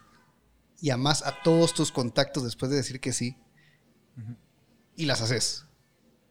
y 0.82 0.90
amas 0.92 1.24
a 1.26 1.42
todos 1.44 1.74
tus 1.74 1.92
contactos 1.92 2.44
después 2.44 2.72
de 2.72 2.78
decir 2.78 3.00
que 3.00 3.14
sí 3.14 3.38
y 4.96 5.06
las 5.06 5.22
haces. 5.22 5.66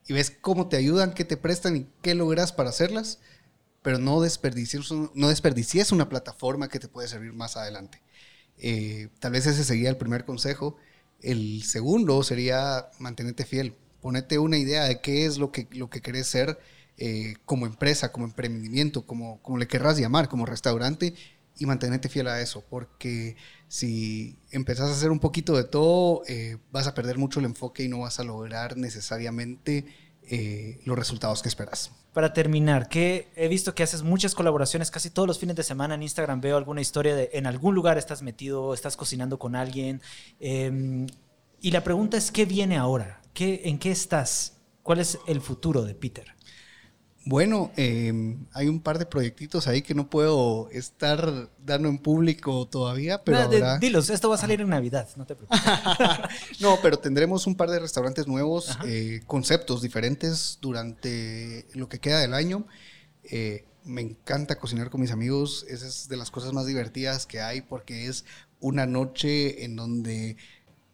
Y 0.06 0.12
ves 0.12 0.30
cómo 0.40 0.68
te 0.68 0.76
ayudan, 0.76 1.12
qué 1.12 1.24
te 1.24 1.36
prestan 1.36 1.76
y 1.76 1.86
qué 2.02 2.14
logras 2.14 2.52
para 2.52 2.70
hacerlas, 2.70 3.18
pero 3.82 3.98
no 3.98 4.20
desperdicies, 4.20 4.90
no 4.90 5.28
desperdicies 5.28 5.92
una 5.92 6.08
plataforma 6.08 6.68
que 6.68 6.78
te 6.78 6.88
puede 6.88 7.08
servir 7.08 7.32
más 7.32 7.56
adelante. 7.56 8.02
Eh, 8.58 9.08
tal 9.20 9.32
vez 9.32 9.46
ese 9.46 9.64
sería 9.64 9.90
el 9.90 9.96
primer 9.96 10.24
consejo. 10.24 10.76
El 11.20 11.62
segundo 11.62 12.22
sería 12.22 12.90
mantenerte 12.98 13.44
fiel. 13.44 13.74
Ponete 14.00 14.38
una 14.38 14.58
idea 14.58 14.84
de 14.84 15.00
qué 15.00 15.26
es 15.26 15.38
lo 15.38 15.50
que, 15.50 15.68
lo 15.72 15.90
que 15.90 16.00
querés 16.00 16.26
ser 16.28 16.58
eh, 16.96 17.34
como 17.44 17.66
empresa, 17.66 18.12
como 18.12 18.26
emprendimiento, 18.26 19.06
como, 19.06 19.40
como 19.42 19.58
le 19.58 19.66
querrás 19.66 19.98
llamar, 19.98 20.28
como 20.28 20.46
restaurante, 20.46 21.14
y 21.60 21.66
mantenerte 21.66 22.08
fiel 22.08 22.28
a 22.28 22.40
eso, 22.40 22.64
porque 22.70 23.36
si 23.66 24.38
empezás 24.52 24.90
a 24.90 24.92
hacer 24.92 25.10
un 25.10 25.18
poquito 25.18 25.56
de 25.56 25.64
todo, 25.64 26.22
eh, 26.28 26.56
vas 26.70 26.86
a 26.86 26.94
perder 26.94 27.18
mucho 27.18 27.40
el 27.40 27.46
enfoque 27.46 27.82
y 27.82 27.88
no 27.88 28.00
vas 28.00 28.20
a 28.20 28.24
lograr 28.24 28.76
necesariamente 28.76 29.86
los 30.84 30.98
resultados 30.98 31.40
que 31.40 31.48
esperas. 31.48 31.90
Para 32.18 32.32
terminar, 32.32 32.88
que 32.88 33.28
he 33.36 33.46
visto 33.46 33.76
que 33.76 33.84
haces 33.84 34.02
muchas 34.02 34.34
colaboraciones 34.34 34.90
casi 34.90 35.08
todos 35.08 35.28
los 35.28 35.38
fines 35.38 35.54
de 35.54 35.62
semana 35.62 35.94
en 35.94 36.02
Instagram. 36.02 36.40
Veo 36.40 36.56
alguna 36.56 36.80
historia 36.80 37.14
de 37.14 37.30
en 37.32 37.46
algún 37.46 37.76
lugar 37.76 37.96
estás 37.96 38.22
metido, 38.22 38.74
estás 38.74 38.96
cocinando 38.96 39.38
con 39.38 39.54
alguien. 39.54 40.02
Em, 40.40 41.06
y 41.60 41.70
la 41.70 41.84
pregunta 41.84 42.16
es, 42.16 42.32
¿qué 42.32 42.44
viene 42.44 42.76
ahora? 42.76 43.20
¿Qué, 43.32 43.60
¿En 43.66 43.78
qué 43.78 43.92
estás? 43.92 44.56
¿Cuál 44.82 44.98
es 44.98 45.16
el 45.28 45.40
futuro 45.40 45.84
de 45.84 45.94
Peter? 45.94 46.34
Bueno, 47.28 47.70
em, 47.76 48.46
hay 48.54 48.68
un 48.68 48.80
par 48.80 48.98
de 48.98 49.04
proyectitos 49.04 49.68
ahí 49.68 49.82
que 49.82 49.94
no 49.94 50.08
puedo 50.08 50.70
estar 50.70 51.50
dando 51.62 51.90
en 51.90 51.98
público 51.98 52.66
todavía, 52.66 53.22
pero 53.22 53.78
Dilos, 53.78 54.08
esto 54.08 54.30
va 54.30 54.36
a 54.36 54.38
salir 54.38 54.62
en 54.62 54.70
Navidad, 54.70 55.06
no 55.14 55.26
te 55.26 55.36
preocupes. 55.36 55.60
no, 56.60 56.78
pero 56.80 56.98
tendremos 56.98 57.46
un 57.46 57.54
par 57.54 57.68
de 57.68 57.80
restaurantes 57.80 58.26
nuevos, 58.26 58.78
eh, 58.86 59.20
conceptos 59.26 59.82
diferentes 59.82 60.56
durante 60.62 61.66
lo 61.74 61.86
que 61.90 61.98
queda 61.98 62.20
del 62.20 62.32
año. 62.32 62.66
Eh, 63.24 63.66
me 63.84 64.00
encanta 64.00 64.56
cocinar 64.56 64.88
con 64.88 65.02
mis 65.02 65.10
amigos, 65.10 65.66
esa 65.68 65.86
es 65.86 66.08
de 66.08 66.16
las 66.16 66.30
cosas 66.30 66.54
más 66.54 66.64
divertidas 66.64 67.26
que 67.26 67.42
hay 67.42 67.60
porque 67.60 68.06
es 68.06 68.24
una 68.58 68.86
noche 68.86 69.66
en 69.66 69.76
donde... 69.76 70.38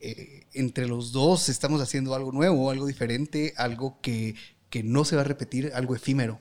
Eh, 0.01 0.49
entre 0.53 0.87
los 0.87 1.13
dos 1.13 1.49
estamos 1.49 1.81
haciendo 1.81 2.15
algo 2.15 2.31
nuevo, 2.31 2.71
algo 2.71 2.87
diferente, 2.87 3.55
algo 3.57 4.01
que 4.03 4.35
que 4.75 4.83
no 4.83 5.05
se 5.05 5.15
va 5.15 5.23
a 5.23 5.25
repetir 5.25 5.71
algo 5.73 5.95
efímero. 5.95 6.41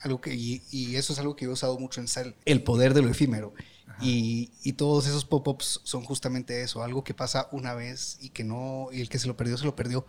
Algo 0.00 0.22
que, 0.22 0.34
y, 0.34 0.96
eso 0.96 1.12
es 1.12 1.18
algo 1.18 1.36
que 1.36 1.44
he 1.44 1.48
usado 1.48 1.78
mucho 1.78 2.00
en 2.00 2.08
Cell, 2.08 2.32
el 2.46 2.62
poder 2.62 2.94
de 2.94 3.02
lo 3.02 3.10
efímero. 3.10 3.52
Y, 4.00 4.52
y, 4.62 4.72
todos 4.72 5.06
esos 5.06 5.26
pop-ups 5.26 5.82
son 5.84 6.02
justamente 6.02 6.62
eso, 6.62 6.82
algo 6.82 7.04
que 7.04 7.12
pasa 7.12 7.46
una 7.52 7.74
vez 7.74 8.16
y 8.22 8.30
que 8.30 8.42
no, 8.42 8.88
y 8.90 9.02
el 9.02 9.10
que 9.10 9.18
se 9.18 9.26
lo 9.26 9.36
perdió, 9.36 9.58
se 9.58 9.66
lo 9.66 9.76
perdió. 9.76 10.06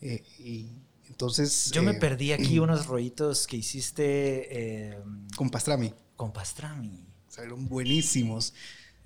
Eh, 0.00 0.22
y 0.38 0.70
entonces... 1.06 1.70
Yo 1.70 1.82
me 1.82 1.90
eh, 1.90 2.00
perdí 2.00 2.32
aquí 2.32 2.58
unos 2.60 2.86
rollitos 2.86 3.46
que 3.46 3.58
hiciste... 3.58 4.92
Eh, 4.92 4.98
con 5.36 5.50
pastrami. 5.50 5.92
Con 6.16 6.32
pastrami. 6.32 7.04
Salieron 7.28 7.68
buenísimos, 7.68 8.54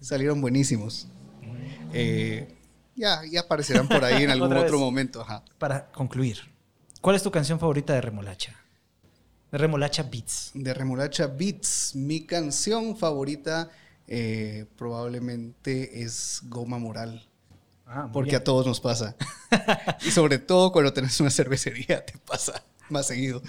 salieron 0.01 0.41
buenísimos. 0.41 1.09
ya, 2.95 3.25
ya 3.29 3.41
aparecerán 3.41 3.89
por 3.89 4.05
ahí 4.05 4.23
en 4.23 4.31
algún 4.37 4.53
otro 4.53 4.79
momento. 4.79 5.27
Para 5.59 5.91
concluir, 5.91 6.55
¿Cuál 7.07 7.15
es 7.15 7.23
tu 7.23 7.31
canción 7.31 7.61
favorita 7.61 7.93
de 7.93 8.01
Remolacha? 8.01 8.53
De 9.53 9.59
Remolacha 9.59 10.03
Beats. 10.03 10.51
De 10.55 10.75
Remolacha 10.75 11.29
Beats. 11.29 11.95
Mi 11.95 12.27
canción 12.27 12.97
favorita 12.97 13.71
eh, 14.09 14.67
probablemente 14.77 16.03
es 16.03 16.41
Goma 16.49 16.81
Moral. 16.81 17.25
Ah, 17.87 18.11
porque 18.13 18.35
a 18.35 18.43
todos 18.43 18.67
nos 18.67 18.81
pasa. 18.81 19.15
y 20.05 20.11
sobre 20.11 20.39
todo 20.39 20.73
cuando 20.73 20.93
tenés 20.93 21.21
una 21.21 21.31
cervecería 21.31 22.05
te 22.05 22.19
pasa 22.19 22.61
más 22.89 23.07
seguido. 23.07 23.41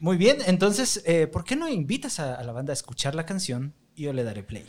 Muy 0.00 0.16
bien, 0.16 0.38
entonces, 0.46 1.00
eh, 1.04 1.28
¿por 1.28 1.44
qué 1.44 1.54
no 1.54 1.68
invitas 1.68 2.18
a, 2.18 2.42
la 2.42 2.50
banda 2.50 2.72
a 2.72 2.74
escuchar 2.74 3.14
la 3.14 3.24
canción 3.24 3.74
y 3.94 4.02
yo 4.02 4.12
le 4.12 4.24
daré 4.24 4.42
play? 4.42 4.66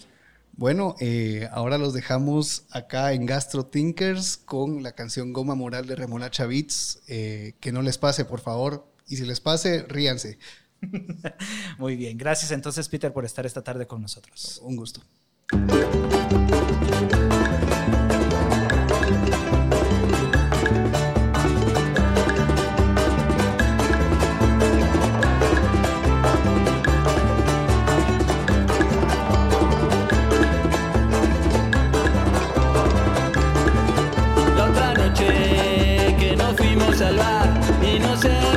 Bueno, 0.57 0.95
eh, 1.01 1.49
ahora 1.51 1.77
los 1.77 1.93
dejamos 1.93 2.65
acá 2.71 3.11
en 3.11 3.25
Gastro 3.25 3.65
Thinkers 3.65 4.37
con 4.37 4.83
la 4.83 4.93
canción 4.93 5.33
Goma 5.33 5.53
Moral 5.53 5.85
de 5.85 5.95
Remolacha 5.95 6.45
Beats. 6.45 7.01
Eh, 7.07 7.55
que 7.59 7.73
no 7.73 7.81
les 7.81 7.97
pase, 7.97 8.23
por 8.23 8.39
favor. 8.39 8.87
Y 9.07 9.17
si 9.17 9.25
les 9.25 9.41
pase, 9.41 9.83
ríanse. 9.83 10.39
Muy 11.77 11.97
bien. 11.97 12.17
Gracias 12.17 12.51
entonces, 12.51 12.87
Peter, 12.87 13.11
por 13.11 13.25
estar 13.25 13.45
esta 13.45 13.63
tarde 13.63 13.85
con 13.85 14.01
nosotros. 14.01 14.61
Un 14.63 14.77
gusto. 14.77 15.01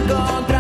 Que 0.09 0.58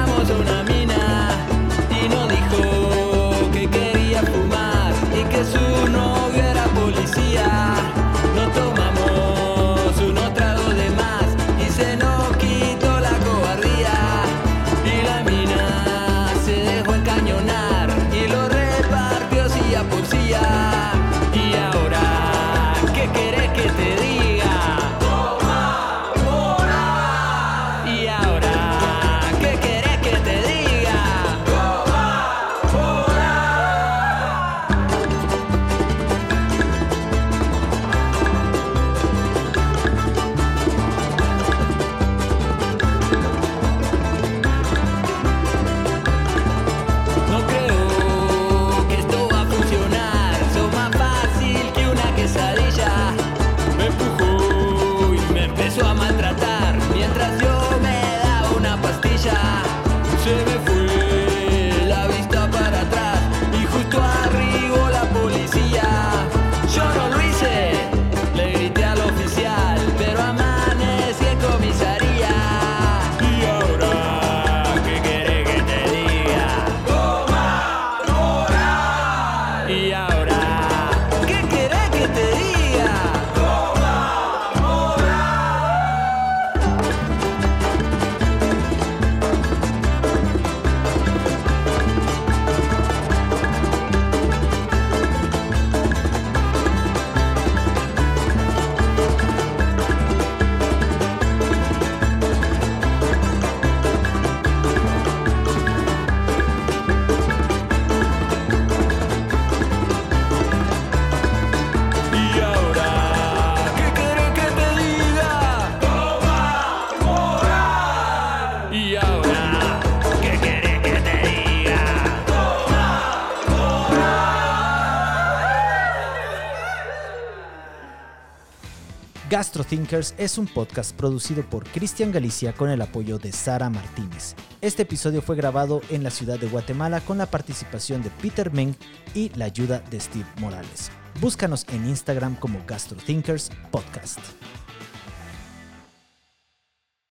GastroThinkers 129.68 130.14
es 130.16 130.38
un 130.38 130.46
podcast 130.46 130.96
producido 130.96 131.42
por 131.42 131.68
Cristian 131.68 132.10
Galicia 132.10 132.54
con 132.54 132.70
el 132.70 132.80
apoyo 132.80 133.18
de 133.18 133.32
Sara 133.32 133.68
Martínez. 133.68 134.34
Este 134.62 134.84
episodio 134.84 135.20
fue 135.20 135.36
grabado 135.36 135.82
en 135.90 136.02
la 136.02 136.10
ciudad 136.10 136.38
de 136.38 136.48
Guatemala 136.48 137.02
con 137.02 137.18
la 137.18 137.26
participación 137.26 138.02
de 138.02 138.08
Peter 138.08 138.50
Meng 138.50 138.74
y 139.14 139.28
la 139.34 139.44
ayuda 139.44 139.80
de 139.90 140.00
Steve 140.00 140.24
Morales. 140.40 140.90
Búscanos 141.20 141.66
en 141.68 141.86
Instagram 141.86 142.36
como 142.36 142.64
GastroThinkers 142.66 143.50
Podcast. 143.70 144.20